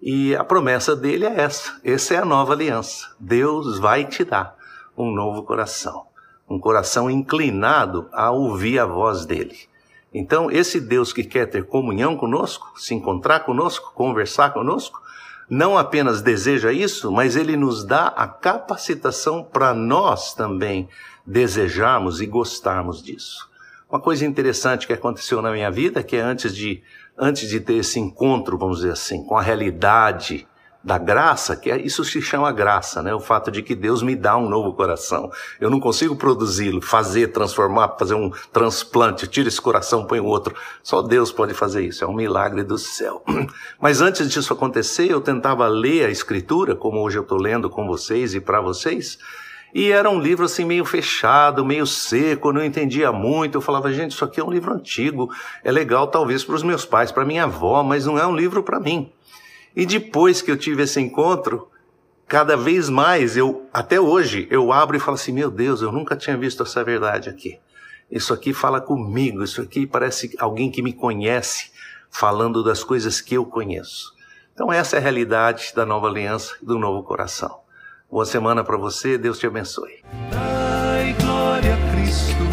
[0.00, 3.14] E a promessa dele é essa: essa é a nova aliança.
[3.18, 4.56] Deus vai te dar
[4.96, 6.06] um novo coração,
[6.48, 9.56] um coração inclinado a ouvir a voz dele.
[10.12, 15.02] Então, esse Deus que quer ter comunhão conosco, se encontrar conosco, conversar conosco,
[15.50, 20.88] não apenas deseja isso, mas ele nos dá a capacitação para nós também
[21.26, 23.50] desejarmos e gostarmos disso.
[23.90, 26.82] Uma coisa interessante que aconteceu na minha vida, que é antes de
[27.18, 30.46] antes de ter esse encontro, vamos dizer assim, com a realidade
[30.84, 33.14] da graça, que é, isso se chama graça, né?
[33.14, 35.30] O fato de que Deus me dá um novo coração.
[35.58, 40.54] Eu não consigo produzi-lo, fazer, transformar, fazer um transplante, tira esse coração, põe outro.
[40.82, 43.24] Só Deus pode fazer isso, é um milagre do céu.
[43.80, 47.86] Mas antes disso acontecer, eu tentava ler a escritura, como hoje eu estou lendo com
[47.86, 49.18] vocês e para vocês,
[49.74, 53.56] e era um livro assim meio fechado, meio seco, não entendia muito.
[53.56, 55.28] Eu falava, gente, isso aqui é um livro antigo,
[55.64, 58.62] é legal talvez para os meus pais, para minha avó, mas não é um livro
[58.62, 59.12] para mim.
[59.74, 61.68] E depois que eu tive esse encontro,
[62.28, 66.14] cada vez mais eu, até hoje, eu abro e falo assim: meu Deus, eu nunca
[66.14, 67.58] tinha visto essa verdade aqui.
[68.08, 71.72] Isso aqui fala comigo, isso aqui parece alguém que me conhece
[72.08, 74.14] falando das coisas que eu conheço.
[74.52, 77.63] Então, essa é a realidade da nova aliança e do novo coração.
[78.14, 80.04] Boa semana para você, Deus te abençoe.
[80.30, 82.44] Dai glória a Cristo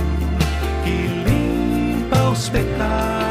[0.84, 3.22] que limpa os pecados.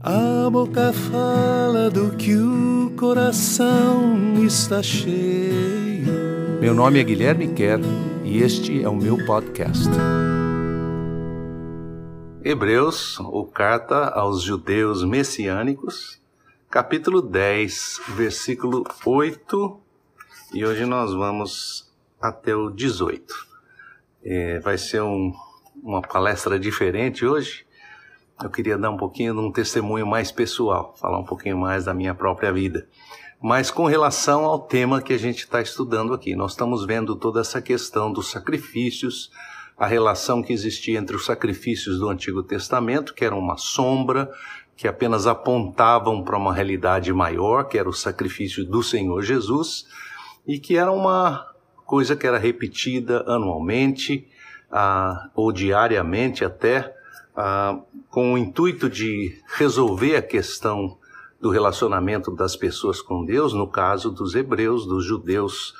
[0.00, 6.02] A boca fala do que o coração está cheio.
[6.60, 7.80] Meu nome é Guilherme Kerr
[8.24, 9.88] e este é o meu podcast.
[12.44, 16.20] Hebreus, ou carta aos judeus messiânicos,
[16.70, 19.80] capítulo 10, versículo 8,
[20.54, 23.34] e hoje nós vamos até o 18.
[24.24, 25.32] É, vai ser um,
[25.82, 27.66] uma palestra diferente hoje
[28.42, 31.94] eu queria dar um pouquinho de um testemunho mais pessoal, falar um pouquinho mais da
[31.94, 32.88] minha própria vida.
[33.40, 37.40] Mas com relação ao tema que a gente está estudando aqui, nós estamos vendo toda
[37.40, 39.30] essa questão dos sacrifícios,
[39.78, 44.30] a relação que existia entre os sacrifícios do Antigo Testamento, que eram uma sombra,
[44.76, 49.86] que apenas apontavam para uma realidade maior, que era o sacrifício do Senhor Jesus,
[50.46, 51.46] e que era uma
[51.84, 54.26] coisa que era repetida anualmente,
[54.70, 56.94] ah, ou diariamente até,
[57.36, 60.98] ah, com o intuito de resolver a questão
[61.40, 65.74] do relacionamento das pessoas com Deus, no caso dos hebreus, dos judeus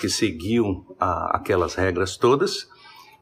[0.00, 2.68] que seguiam ah, aquelas regras todas,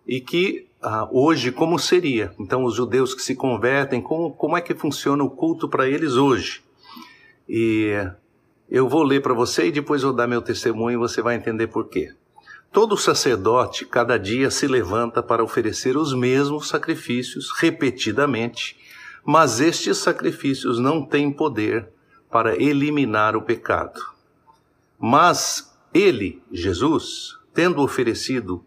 [0.07, 2.32] e que ah, hoje como seria?
[2.38, 6.12] Então, os judeus que se convertem, como, como é que funciona o culto para eles
[6.12, 6.62] hoje?
[7.48, 7.92] E
[8.70, 11.68] eu vou ler para você e depois vou dar meu testemunho e você vai entender
[11.68, 12.14] por quê.
[12.72, 18.76] Todo sacerdote cada dia se levanta para oferecer os mesmos sacrifícios repetidamente,
[19.24, 21.88] mas estes sacrifícios não têm poder
[22.30, 24.00] para eliminar o pecado.
[24.98, 28.62] Mas ele, Jesus, tendo oferecido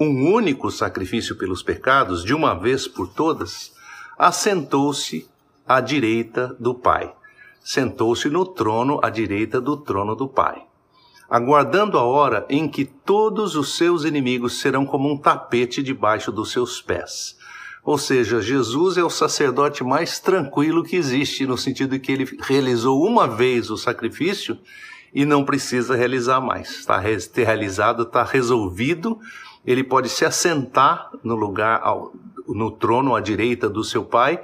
[0.00, 3.72] um único sacrifício pelos pecados, de uma vez por todas,
[4.18, 5.28] assentou-se
[5.68, 7.14] à direita do Pai.
[7.62, 10.70] Sentou-se no trono à direita do trono do Pai
[11.30, 16.50] aguardando a hora em que todos os seus inimigos serão como um tapete debaixo dos
[16.50, 17.38] seus pés.
[17.84, 22.28] Ou seja, Jesus é o sacerdote mais tranquilo que existe, no sentido de que ele
[22.40, 24.58] realizou uma vez o sacrifício
[25.14, 26.70] e não precisa realizar mais.
[26.70, 29.18] Está realizado, está resolvido.
[29.66, 31.82] Ele pode se assentar no lugar,
[32.48, 34.40] no trono à direita do seu Pai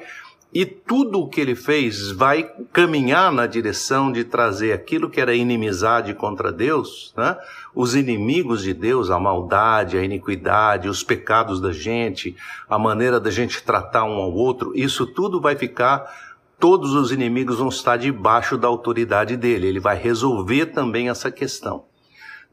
[0.59, 5.35] e tudo o que ele fez vai caminhar na direção de trazer aquilo que era
[5.35, 7.37] inimizade contra Deus, né?
[7.75, 12.35] os inimigos de Deus, a maldade, a iniquidade, os pecados da gente,
[12.71, 16.11] a maneira da gente tratar um ao outro, isso tudo vai ficar,
[16.59, 19.67] todos os inimigos vão estar debaixo da autoridade dele.
[19.67, 21.85] Ele vai resolver também essa questão.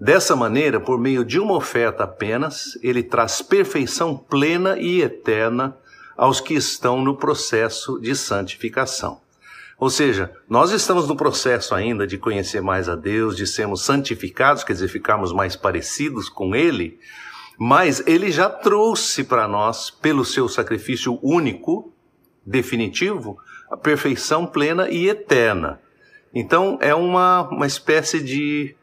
[0.03, 5.77] Dessa maneira, por meio de uma oferta apenas, ele traz perfeição plena e eterna
[6.17, 9.21] aos que estão no processo de santificação.
[9.79, 14.65] Ou seja, nós estamos no processo ainda de conhecer mais a Deus, de sermos santificados,
[14.65, 16.99] quer dizer, ficarmos mais parecidos com Ele,
[17.57, 21.93] mas Ele já trouxe para nós, pelo seu sacrifício único,
[22.45, 23.37] definitivo,
[23.71, 25.79] a perfeição plena e eterna.
[26.33, 28.75] Então, é uma, uma espécie de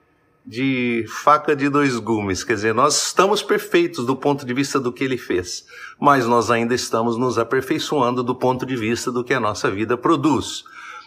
[0.44, 4.92] de faca de dois gumes, quer dizer, nós estamos perfeitos do ponto de vista do
[4.92, 5.64] que ele fez,
[6.00, 9.96] mas nós ainda estamos nos aperfeiçoando do ponto de vista do que a nossa vida
[9.96, 10.64] produz.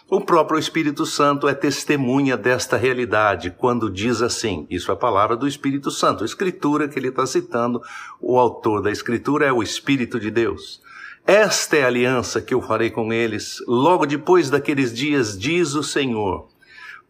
[0.08, 5.34] O próprio Espírito Santo é testemunha desta realidade quando diz assim: isso é a palavra
[5.34, 7.80] do Espírito Santo, a escritura que ele está citando,
[8.20, 10.82] o autor da escritura é o Espírito de Deus.
[11.26, 15.82] Esta é a aliança que eu farei com eles logo depois daqueles dias, diz o
[15.82, 16.53] Senhor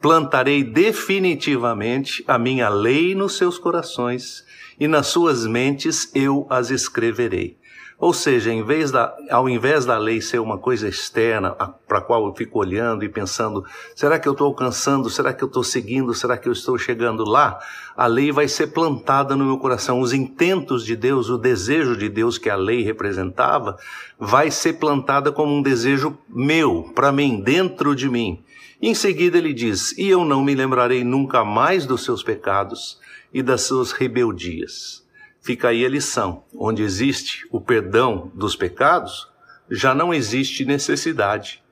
[0.05, 4.45] plantarei definitivamente a minha lei nos seus corações
[4.79, 7.57] e nas suas mentes eu as escreverei.
[7.99, 11.53] Ou seja, em vez da, ao invés da lei ser uma coisa externa
[11.89, 13.65] para a qual eu fico olhando e pensando,
[13.97, 17.25] será que eu estou alcançando, será que eu estou seguindo, será que eu estou chegando
[17.25, 17.59] lá?
[17.97, 20.01] A lei vai ser plantada no meu coração.
[20.01, 23.79] Os intentos de Deus, o desejo de Deus que a lei representava,
[24.19, 28.45] vai ser plantada como um desejo meu, para mim, dentro de mim.
[28.81, 32.99] Em seguida ele diz: E eu não me lembrarei nunca mais dos seus pecados
[33.33, 35.05] e das suas rebeldias.
[35.41, 39.29] Fica aí a lição: onde existe o perdão dos pecados,
[39.71, 41.63] já não existe necessidade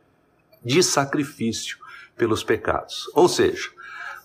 [0.65, 1.79] de sacrifício
[2.17, 3.11] pelos pecados.
[3.15, 3.71] Ou seja,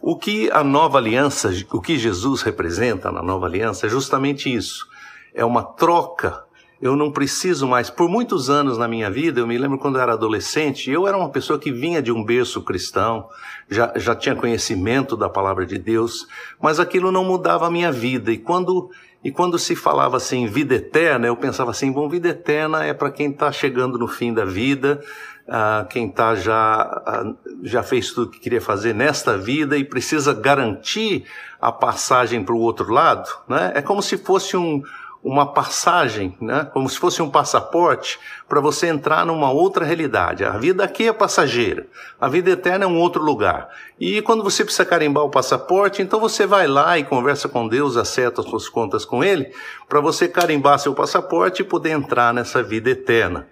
[0.01, 4.87] o que a nova aliança, o que Jesus representa na nova aliança é justamente isso.
[5.33, 6.43] É uma troca
[6.81, 7.89] eu não preciso mais.
[7.89, 11.17] Por muitos anos na minha vida, eu me lembro quando eu era adolescente, eu era
[11.17, 13.27] uma pessoa que vinha de um berço cristão,
[13.69, 16.27] já, já tinha conhecimento da palavra de Deus,
[16.61, 18.31] mas aquilo não mudava a minha vida.
[18.31, 18.91] E quando,
[19.23, 23.11] e quando se falava assim, vida eterna, eu pensava assim, bom, vida eterna é para
[23.11, 25.01] quem está chegando no fim da vida,
[25.47, 30.31] uh, quem tá já, uh, já fez tudo que queria fazer nesta vida e precisa
[30.31, 31.25] garantir
[31.59, 33.27] a passagem para o outro lado.
[33.47, 33.71] Né?
[33.73, 34.83] É como se fosse um
[35.27, 36.69] uma passagem, né?
[36.71, 38.17] como se fosse um passaporte
[38.47, 40.45] para você entrar numa outra realidade.
[40.45, 41.85] A vida aqui é passageira,
[42.19, 43.67] a vida eterna é um outro lugar.
[43.99, 47.97] E quando você precisa carimbar o passaporte, então você vai lá e conversa com Deus,
[47.97, 49.51] acerta as suas contas com Ele,
[49.89, 53.49] para você carimbar seu passaporte e poder entrar nessa vida eterna.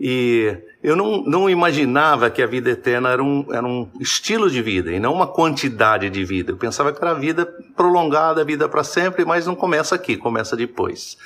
[0.00, 4.60] E eu não, não imaginava que a vida eterna era um, era um estilo de
[4.60, 6.50] vida e não uma quantidade de vida.
[6.50, 10.16] Eu pensava que era a vida prolongada, a vida para sempre, mas não começa aqui,
[10.16, 11.16] começa depois.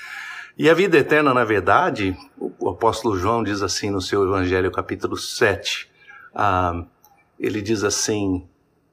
[0.58, 5.16] E a vida eterna, na verdade, o apóstolo João diz assim no seu Evangelho, capítulo
[5.16, 5.88] 7,
[6.34, 6.84] ah,
[7.38, 8.46] ele diz assim: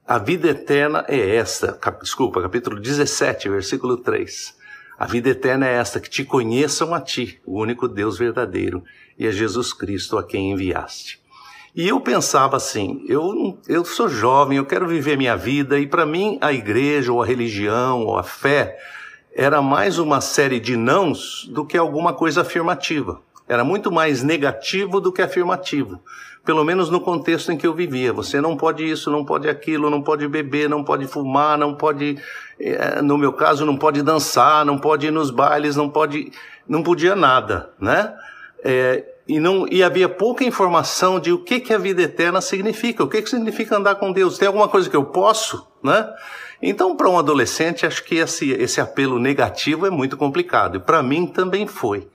[0.06, 4.54] a vida eterna é esta, cap, desculpa, capítulo 17, versículo 3.
[4.98, 8.84] A vida eterna é esta, que te conheçam a ti, o único Deus verdadeiro,
[9.18, 11.22] e a Jesus Cristo a quem enviaste.
[11.74, 16.06] E eu pensava assim, eu, eu sou jovem, eu quero viver minha vida, e para
[16.06, 18.78] mim a igreja, ou a religião, ou a fé,
[19.34, 23.20] era mais uma série de nãos do que alguma coisa afirmativa.
[23.48, 26.00] Era muito mais negativo do que afirmativo.
[26.44, 28.12] Pelo menos no contexto em que eu vivia.
[28.12, 32.16] Você não pode isso, não pode aquilo, não pode beber, não pode fumar, não pode,
[32.60, 36.30] eh, no meu caso, não pode dançar, não pode ir nos bailes, não pode,
[36.68, 38.14] não podia nada, né?
[38.64, 43.04] É, e, não, e havia pouca informação de o que, que a vida eterna significa,
[43.04, 44.38] o que, que significa andar com Deus.
[44.38, 46.10] Tem alguma coisa que eu posso, né?
[46.62, 50.76] Então, para um adolescente, acho que esse, esse apelo negativo é muito complicado.
[50.76, 52.08] E para mim também foi.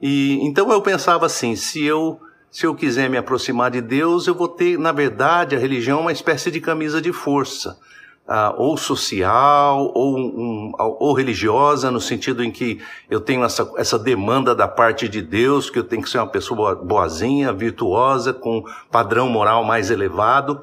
[0.00, 2.18] E então eu pensava assim: se eu
[2.50, 6.12] se eu quiser me aproximar de Deus, eu vou ter, na verdade, a religião uma
[6.12, 7.78] espécie de camisa de força
[8.26, 13.98] ah, ou social ou, um, ou religiosa, no sentido em que eu tenho essa, essa
[13.98, 18.64] demanda da parte de Deus, que eu tenho que ser uma pessoa boazinha, virtuosa, com
[18.90, 20.62] padrão moral mais elevado.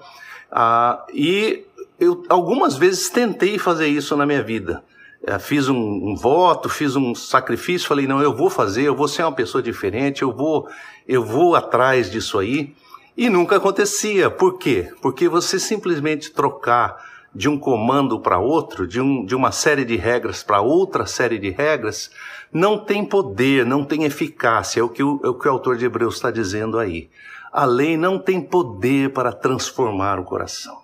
[0.51, 1.66] Ah, e
[1.99, 4.84] eu algumas vezes tentei fazer isso na minha vida.
[5.22, 9.07] É, fiz um, um, voto, fiz um sacrifício, falei, não, eu vou fazer, eu vou
[9.07, 10.66] ser uma pessoa diferente, eu vou,
[11.05, 12.74] eu vou atrás disso aí.
[13.18, 14.30] E nunca acontecia.
[14.30, 14.93] Por quê?
[15.01, 19.95] Porque você simplesmente trocar de um comando para outro, de, um, de uma série de
[19.95, 22.11] regras para outra série de regras,
[22.51, 25.77] não tem poder, não tem eficácia, é o que o, é o, que o autor
[25.77, 27.09] de Hebreus está dizendo aí.
[27.51, 30.80] A lei não tem poder para transformar o coração.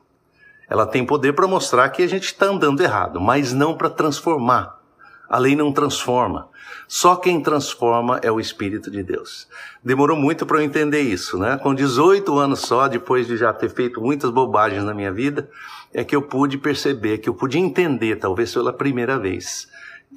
[0.67, 4.79] Ela tem poder para mostrar que a gente está andando errado, mas não para transformar.
[5.29, 6.49] A lei não transforma.
[6.87, 9.47] Só quem transforma é o Espírito de Deus.
[9.83, 11.57] Demorou muito para eu entender isso, né?
[11.57, 15.49] Com 18 anos só, depois de já ter feito muitas bobagens na minha vida,
[15.95, 19.65] é que eu pude perceber, que eu pude entender, talvez pela primeira vez,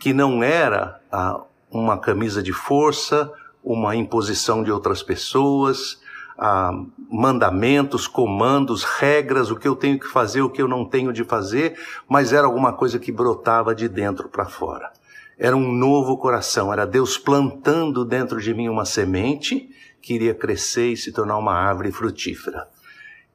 [0.01, 6.01] que não era ah, uma camisa de força, uma imposição de outras pessoas,
[6.37, 6.73] ah,
[7.09, 11.23] mandamentos, comandos, regras, o que eu tenho que fazer, o que eu não tenho de
[11.23, 14.91] fazer, mas era alguma coisa que brotava de dentro para fora.
[15.39, 19.71] Era um novo coração, era Deus plantando dentro de mim uma semente
[20.03, 22.67] que iria crescer e se tornar uma árvore frutífera.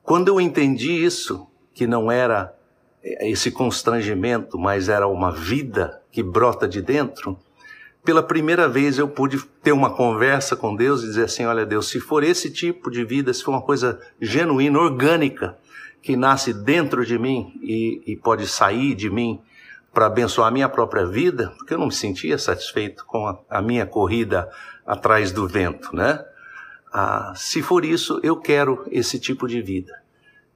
[0.02, 2.54] Quando eu entendi isso, que não era
[3.04, 7.38] esse constrangimento, mas era uma vida que brota de dentro,
[8.04, 11.88] pela primeira vez eu pude ter uma conversa com Deus e dizer assim: olha, Deus,
[11.90, 15.58] se for esse tipo de vida, se for uma coisa genuína, orgânica,
[16.02, 19.42] que nasce dentro de mim e, e pode sair de mim
[19.94, 23.62] para abençoar a minha própria vida, porque eu não me sentia satisfeito com a, a
[23.62, 24.50] minha corrida
[24.86, 26.20] atrás do vento, né?
[26.92, 30.03] Ah, se for isso, eu quero esse tipo de vida.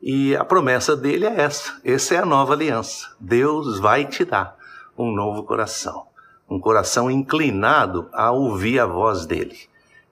[0.01, 3.15] E a promessa dele é essa: essa é a nova aliança.
[3.19, 4.55] Deus vai te dar
[4.97, 6.07] um novo coração
[6.49, 9.57] um coração inclinado a ouvir a voz dele.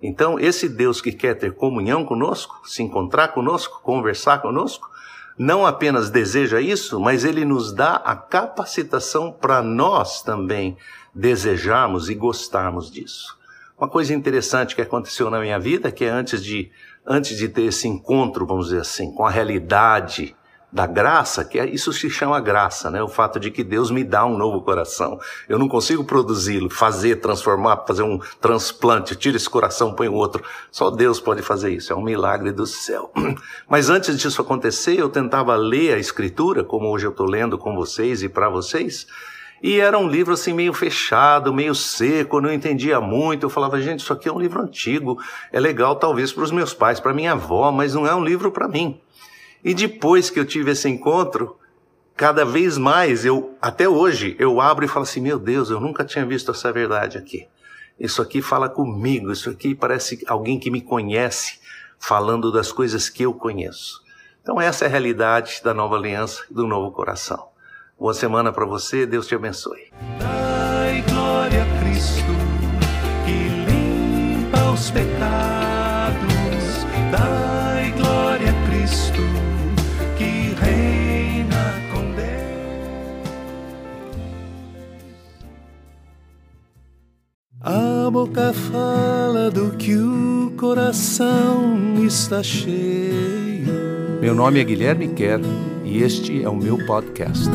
[0.01, 4.89] Então, esse Deus que quer ter comunhão conosco, se encontrar conosco, conversar conosco,
[5.37, 10.77] não apenas deseja isso, mas ele nos dá a capacitação para nós também
[11.13, 13.37] desejarmos e gostarmos disso.
[13.77, 16.71] Uma coisa interessante que aconteceu na minha vida, que é antes de,
[17.05, 20.35] antes de ter esse encontro, vamos dizer assim, com a realidade
[20.75, 23.01] da graça, que é, isso se chama graça, né?
[23.01, 25.17] O fato de que Deus me dá um novo coração.
[25.47, 30.43] Eu não consigo produzi-lo, fazer, transformar, fazer um transplante, tira esse coração, põe outro.
[30.69, 33.09] Só Deus pode fazer isso, é um milagre do céu.
[33.69, 37.73] Mas antes disso acontecer, eu tentava ler a escritura, como hoje eu estou lendo com
[37.73, 39.07] vocês e para vocês,
[39.61, 43.45] e era um livro assim meio fechado, meio seco, não entendia muito.
[43.45, 45.17] Eu falava, gente, isso aqui é um livro antigo,
[45.51, 48.51] é legal talvez para os meus pais, para minha avó, mas não é um livro
[48.51, 48.99] para mim.
[49.63, 51.57] E depois que eu tive esse encontro,
[52.15, 56.05] cada vez mais eu, até hoje, eu abro e falo assim: meu Deus, eu nunca
[56.05, 57.47] tinha visto essa verdade aqui.
[57.99, 61.59] Isso aqui fala comigo, isso aqui parece alguém que me conhece
[61.97, 64.03] falando das coisas que eu conheço.
[64.41, 67.54] Então, essa é a realidade da nova aliança do novo coração.
[67.97, 69.91] Boa semana para você, Deus te abençoe.
[70.19, 72.33] Dai glória a Cristo
[73.25, 75.15] que limpa os pecados.
[77.11, 79.35] Dai glória a Cristo
[87.67, 93.65] A boca fala do que o coração está cheio.
[94.21, 95.41] Meu nome é Guilherme Kerr
[96.01, 97.49] este é o meu podcast.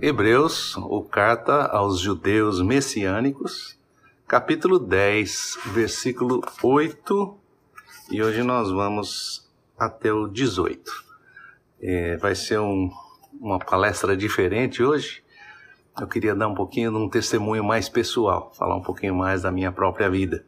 [0.00, 3.78] Hebreus, ou Carta aos Judeus Messiânicos,
[4.26, 7.36] capítulo 10, versículo 8,
[8.10, 10.90] e hoje nós vamos até o 18.
[11.80, 12.90] É, vai ser um,
[13.40, 15.22] uma palestra diferente hoje
[16.00, 19.52] eu queria dar um pouquinho de um testemunho mais pessoal, falar um pouquinho mais da
[19.52, 20.44] minha própria vida.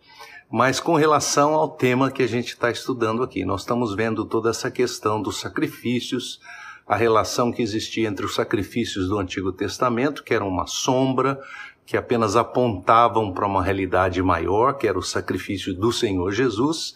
[0.50, 4.50] Mas com relação ao tema que a gente está estudando aqui, nós estamos vendo toda
[4.50, 6.40] essa questão dos sacrifícios,
[6.86, 11.40] a relação que existia entre os sacrifícios do Antigo Testamento, que eram uma sombra,
[11.86, 16.94] que apenas apontavam para uma realidade maior, que era o sacrifício do Senhor Jesus,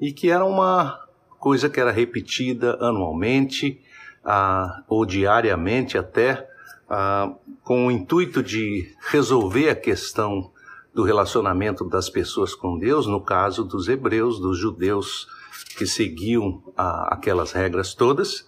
[0.00, 0.98] e que era uma
[1.38, 3.80] coisa que era repetida anualmente,
[4.24, 6.48] ah, ou diariamente até,
[6.88, 7.32] ah,
[7.62, 10.50] com o intuito de resolver a questão
[10.94, 15.28] do relacionamento das pessoas com Deus, no caso dos hebreus, dos judeus
[15.76, 18.46] que seguiam ah, aquelas regras todas,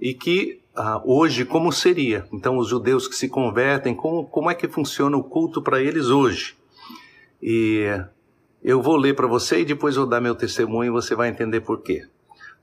[0.00, 2.26] e que ah, hoje como seria?
[2.32, 6.06] Então, os judeus que se convertem, como, como é que funciona o culto para eles
[6.06, 6.56] hoje?
[7.42, 7.86] E
[8.62, 11.60] eu vou ler para você e depois vou dar meu testemunho e você vai entender
[11.60, 12.06] por quê.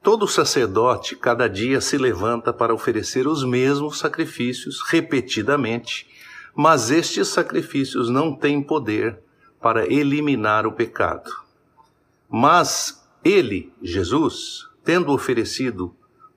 [0.02, 6.08] Todo sacerdote cada dia se levanta para oferecer os mesmos sacrifícios repetidamente,
[6.56, 9.20] mas estes sacrifícios não têm poder
[9.62, 11.32] para eliminar o pecado.
[12.30, 15.96] Mas ele, Jesus, tendo oferecido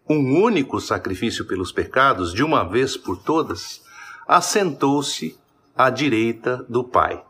[0.09, 3.83] um único sacrifício pelos pecados, de uma vez por todas,
[4.27, 5.39] assentou-se
[5.77, 7.23] à direita do Pai.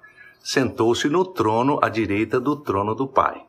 [0.43, 3.45] Sentou-se no trono à direita do trono do Pai.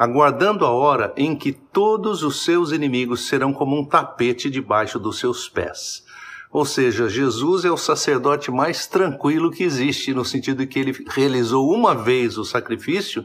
[0.00, 5.18] aguardando a hora em que todos os seus inimigos serão como um tapete debaixo dos
[5.18, 6.02] seus pés.
[6.52, 11.04] Ou seja, Jesus é o sacerdote mais tranquilo que existe, no sentido de que ele
[11.08, 13.24] realizou uma vez o sacrifício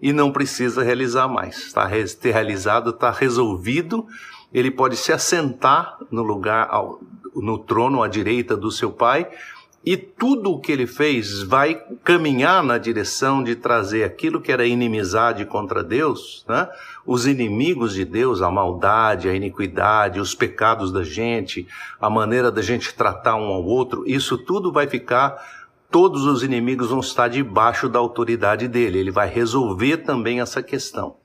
[0.00, 1.58] e não precisa realizar mais.
[1.58, 4.06] Está realizado, está resolvido.
[4.52, 6.70] Ele pode se assentar no lugar,
[7.34, 9.28] no trono à direita do seu Pai,
[9.84, 14.66] e tudo o que ele fez vai caminhar na direção de trazer aquilo que era
[14.66, 16.68] inimizade contra Deus, né?
[17.06, 21.66] os inimigos de Deus, a maldade, a iniquidade, os pecados da gente,
[21.98, 25.42] a maneira da gente tratar um ao outro, isso tudo vai ficar,
[25.90, 28.98] todos os inimigos vão estar debaixo da autoridade dele.
[28.98, 31.16] Ele vai resolver também essa questão.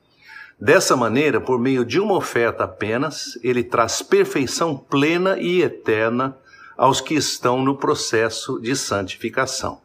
[0.58, 6.38] Dessa maneira, por meio de uma oferta apenas, ele traz perfeição plena e eterna
[6.76, 9.80] aos que estão no processo de santificação.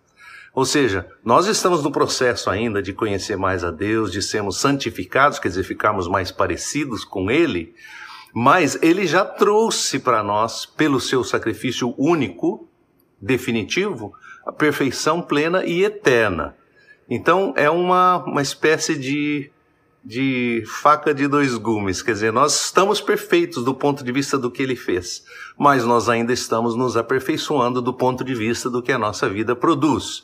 [0.53, 5.39] Ou seja, nós estamos no processo ainda de conhecer mais a Deus, de sermos santificados,
[5.39, 7.73] quer dizer, ficarmos mais parecidos com Ele,
[8.33, 12.67] mas Ele já trouxe para nós, pelo seu sacrifício único,
[13.21, 14.13] definitivo,
[14.45, 16.55] a perfeição plena e eterna.
[17.09, 19.51] Então é uma, uma espécie de
[20.03, 24.49] de faca de dois gumes, quer dizer, nós estamos perfeitos do ponto de vista do
[24.49, 25.23] que ele fez,
[25.57, 29.55] mas nós ainda estamos nos aperfeiçoando do ponto de vista do que a nossa vida
[29.55, 30.23] produz.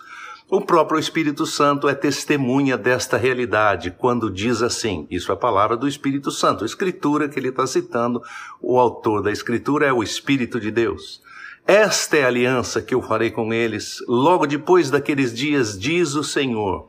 [0.49, 5.75] O próprio Espírito Santo é testemunha desta realidade quando diz assim: isso é a palavra
[5.75, 8.23] do Espírito Santo, a escritura que ele está citando,
[8.61, 11.21] o autor da escritura é o Espírito de Deus.
[11.67, 16.23] Esta é a aliança que eu farei com eles logo depois daqueles dias, diz o
[16.23, 16.87] Senhor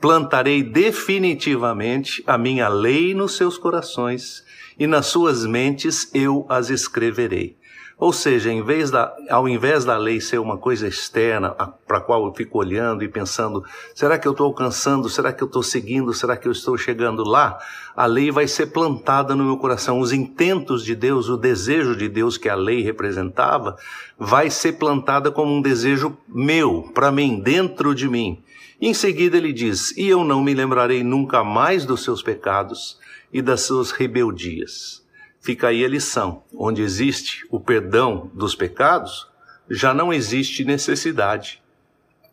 [0.00, 4.44] plantarei definitivamente a minha lei nos seus corações
[4.78, 7.56] e nas suas mentes eu as escreverei.
[7.98, 11.50] Ou seja, em vez da, ao invés da lei ser uma coisa externa
[11.86, 13.64] para a qual eu fico olhando e pensando,
[13.94, 15.08] será que eu estou alcançando?
[15.08, 16.12] Será que eu estou seguindo?
[16.12, 17.58] Será que eu estou chegando lá?
[17.96, 19.98] A lei vai ser plantada no meu coração.
[19.98, 23.78] Os intentos de Deus, o desejo de Deus que a lei representava,
[24.18, 28.44] vai ser plantada como um desejo meu, para mim, dentro de mim.
[28.80, 32.98] Em seguida ele diz: E eu não me lembrarei nunca mais dos seus pecados
[33.32, 35.04] e das suas rebeldias.
[35.40, 39.28] Fica aí a lição: onde existe o perdão dos pecados,
[39.70, 41.62] já não existe necessidade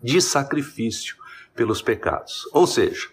[0.02, 1.15] de sacrifício
[1.56, 2.48] pelos pecados.
[2.52, 3.07] Ou seja,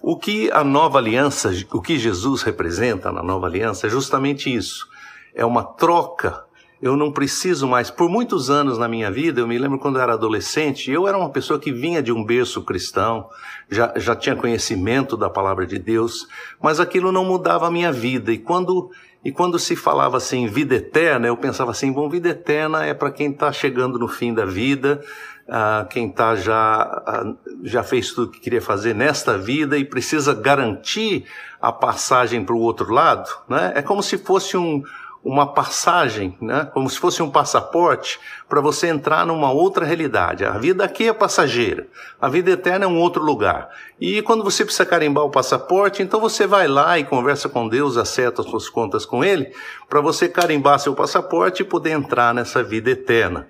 [0.00, 4.88] o que a nova aliança, o que Jesus representa na nova aliança é justamente isso.
[5.34, 6.44] É uma troca
[6.82, 7.90] eu não preciso mais.
[7.90, 11.16] Por muitos anos na minha vida, eu me lembro quando eu era adolescente, eu era
[11.16, 13.28] uma pessoa que vinha de um berço cristão,
[13.70, 16.26] já, já tinha conhecimento da palavra de Deus,
[16.60, 18.32] mas aquilo não mudava a minha vida.
[18.32, 18.90] E quando,
[19.22, 23.10] e quando se falava assim, vida eterna, eu pensava assim, bom, vida eterna é para
[23.10, 25.02] quem está chegando no fim da vida,
[25.46, 30.32] ah, quem tá já, ah, já fez tudo que queria fazer nesta vida e precisa
[30.32, 31.26] garantir
[31.60, 33.28] a passagem para o outro lado.
[33.48, 33.72] Né?
[33.74, 34.82] É como se fosse um
[35.22, 36.68] uma passagem, né?
[36.72, 38.18] como se fosse um passaporte
[38.48, 40.44] para você entrar numa outra realidade.
[40.44, 41.86] A vida aqui é passageira,
[42.20, 43.68] a vida eterna é um outro lugar.
[44.00, 47.98] E quando você precisa carimbar o passaporte, então você vai lá e conversa com Deus,
[47.98, 49.52] acerta as suas contas com Ele,
[49.88, 53.46] para você carimbar seu passaporte e poder entrar nessa vida eterna.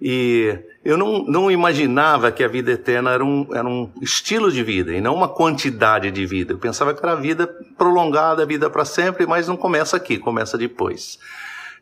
[0.00, 4.62] E eu não, não imaginava que a vida eterna era um, era um estilo de
[4.62, 6.52] vida e não uma quantidade de vida.
[6.52, 7.46] Eu pensava que era a vida
[7.78, 11.18] prolongada, a vida para sempre, mas não começa aqui, começa depois.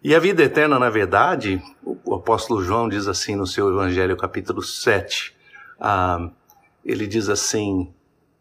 [0.03, 4.63] E a vida eterna, na verdade, o apóstolo João diz assim no seu Evangelho, capítulo
[4.63, 5.35] 7,
[5.81, 6.29] ah,
[6.85, 7.93] ele diz assim: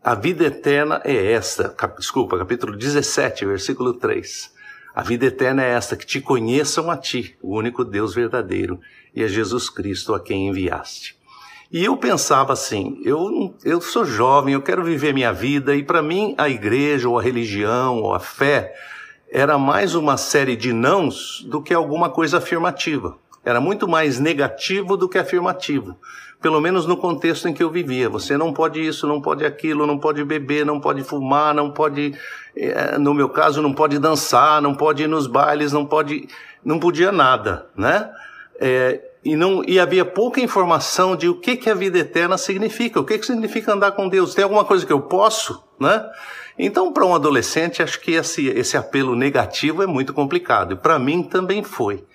[0.03, 4.53] a vida eterna é esta, cap, desculpa, capítulo 17, versículo 3.
[4.93, 8.79] A vida eterna é esta, que te conheçam a ti, o único Deus verdadeiro,
[9.15, 11.17] e a Jesus Cristo a quem enviaste.
[11.71, 16.03] E eu pensava assim, eu, eu sou jovem, eu quero viver minha vida, e para
[16.03, 18.75] mim a igreja, ou a religião, ou a fé,
[19.31, 23.17] era mais uma série de nãos do que alguma coisa afirmativa.
[23.43, 25.97] Era muito mais negativo do que afirmativo.
[26.39, 28.07] Pelo menos no contexto em que eu vivia.
[28.09, 32.13] Você não pode isso, não pode aquilo, não pode beber, não pode fumar, não pode,
[32.55, 36.27] eh, no meu caso, não pode dançar, não pode ir nos bailes, não pode,
[36.63, 38.09] não podia nada, né?
[38.65, 42.97] É, e, não, e havia pouca informação de o que, que a vida eterna significa,
[42.97, 44.33] o que, que significa andar com Deus.
[44.33, 46.09] Tem alguma coisa que eu posso, né?
[46.57, 50.73] Então, para um adolescente, acho que esse, esse apelo negativo é muito complicado.
[50.73, 52.05] E para mim também foi.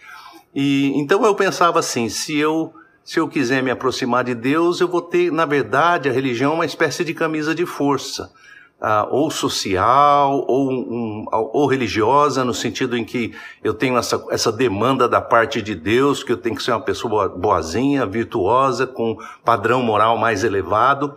[0.54, 2.72] E então eu pensava assim: se eu
[3.04, 6.54] se eu quiser me aproximar de Deus, eu vou ter, na verdade, a religião é
[6.54, 8.32] uma espécie de camisa de força
[8.80, 14.52] ah, ou social ou, um, ou religiosa, no sentido em que eu tenho essa, essa
[14.52, 19.18] demanda da parte de Deus, que eu tenho que ser uma pessoa boazinha, virtuosa, com
[19.44, 21.14] padrão moral mais elevado.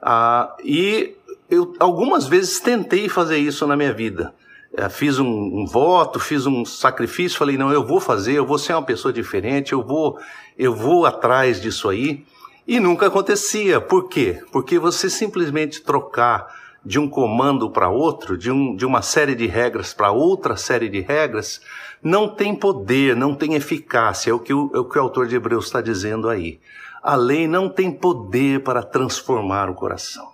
[0.00, 1.14] Ah, e
[1.50, 4.34] eu algumas vezes tentei fazer isso na minha vida.
[4.74, 8.56] É, fiz um, um, voto, fiz um sacrifício, falei não, eu vou fazer, eu vou
[8.56, 10.18] ser uma pessoa diferente, eu vou,
[10.58, 12.24] eu vou atrás disso aí.
[12.66, 13.82] E nunca acontecia.
[13.82, 14.42] Por quê?
[14.50, 19.46] Porque você simplesmente trocar de um comando para outro, de, um, de uma série de
[19.46, 21.60] regras para outra série de regras,
[22.02, 24.30] não tem poder, não tem eficácia.
[24.30, 26.60] É o que o, é o, que o autor de Hebreus está dizendo aí.
[27.02, 30.32] A lei não tem poder para transformar o coração.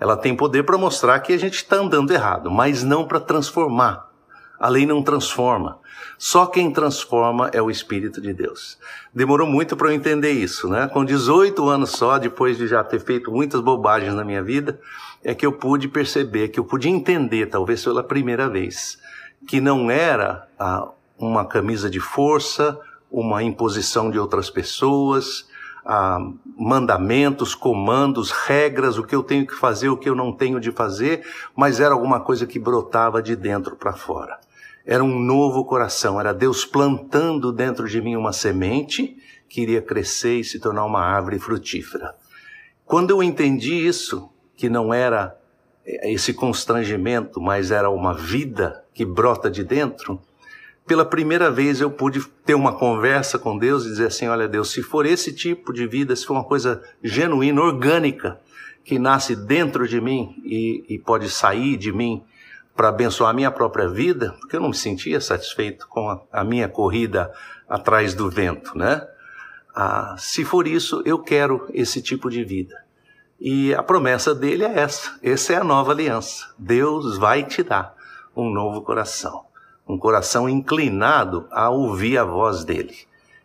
[0.00, 4.08] Ela tem poder para mostrar que a gente está andando errado, mas não para transformar.
[4.58, 5.78] A lei não transforma.
[6.16, 8.76] Só quem transforma é o Espírito de Deus.
[9.14, 10.88] Demorou muito para eu entender isso, né?
[10.88, 14.80] Com 18 anos só, depois de já ter feito muitas bobagens na minha vida,
[15.22, 18.98] é que eu pude perceber, que eu pude entender, talvez pela primeira vez,
[19.46, 20.88] que não era ah,
[21.18, 22.78] uma camisa de força,
[23.10, 25.46] uma imposição de outras pessoas,
[25.84, 26.18] ah,
[26.56, 30.70] mandamentos, comandos, regras, o que eu tenho que fazer, o que eu não tenho de
[30.70, 31.26] fazer,
[31.56, 34.38] mas era alguma coisa que brotava de dentro para fora.
[34.84, 39.16] Era um novo coração, era Deus plantando dentro de mim uma semente
[39.48, 42.14] que iria crescer e se tornar uma árvore frutífera.
[42.84, 45.38] Quando eu entendi isso, que não era
[45.86, 50.20] esse constrangimento, mas era uma vida que brota de dentro,
[50.84, 54.70] pela primeira vez eu pude ter uma conversa com Deus e dizer assim: olha, Deus,
[54.70, 58.40] se for esse tipo de vida, se for uma coisa genuína, orgânica,
[58.84, 62.24] que nasce dentro de mim e, e pode sair de mim
[62.74, 66.42] para abençoar a minha própria vida, porque eu não me sentia satisfeito com a, a
[66.42, 67.32] minha corrida
[67.68, 69.06] atrás do vento, né?
[69.74, 72.87] Ah, se for isso, eu quero esse tipo de vida.
[73.40, 76.52] E a promessa dele é essa: essa é a nova aliança.
[76.58, 77.94] Deus vai te dar
[78.36, 79.48] um novo coração
[79.88, 82.94] um coração inclinado a ouvir a voz dele.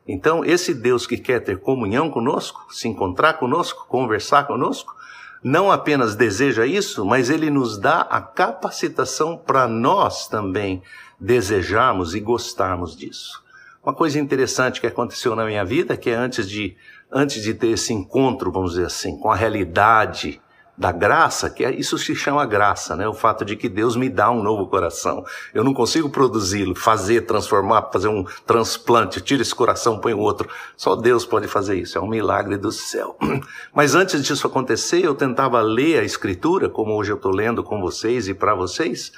[0.06, 4.94] Então, esse Deus que quer ter comunhão conosco, se encontrar conosco, conversar conosco,
[5.42, 10.84] não apenas deseja isso, mas ele nos dá a capacitação para nós também
[11.18, 13.42] desejarmos e gostarmos disso.
[13.82, 16.76] Uma coisa interessante que aconteceu na minha vida, que é antes de,
[17.14, 20.42] antes de ter esse encontro, vamos dizer assim, com a realidade
[20.76, 23.08] da graça, que é, isso se chama graça, né?
[23.08, 25.24] O fato de que Deus me dá um novo coração.
[25.54, 30.50] Eu não consigo produzi-lo, fazer, transformar, fazer um transplante, tira esse coração, põe outro.
[30.76, 33.16] Só Deus pode fazer isso, é um milagre do céu.
[33.74, 37.80] Mas antes disso acontecer, eu tentava ler a escritura, como hoje eu estou lendo com
[37.80, 39.12] vocês e para vocês,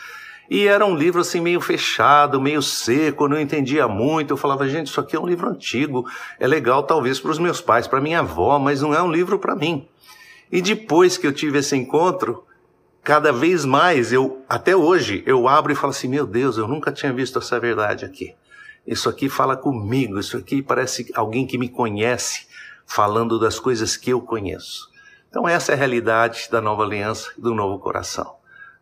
[0.50, 4.34] e era um livro assim meio fechado, meio seco, não entendia muito.
[4.34, 6.06] Eu falava, gente, isso aqui é um livro antigo,
[6.40, 9.40] é legal talvez para os meus pais, para minha avó, mas não é um livro
[9.40, 9.88] para mim.
[10.52, 12.46] E depois que eu tive esse encontro,
[13.04, 16.92] cada vez mais eu, até hoje, eu abro e falo assim: meu Deus, eu nunca
[16.92, 18.36] tinha visto essa verdade aqui.
[18.86, 22.46] Isso aqui fala comigo, isso aqui parece alguém que me conhece
[22.86, 24.90] falando das coisas que eu conheço.
[25.28, 28.36] Então, essa é a realidade da nova aliança e do novo coração.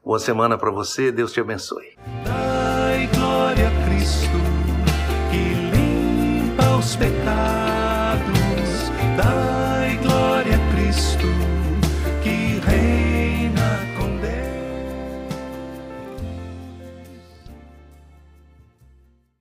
[0.05, 1.97] Boa semana para você, Deus te abençoe.
[2.25, 4.37] Dai glória a Cristo
[5.31, 7.62] que limpa os pecados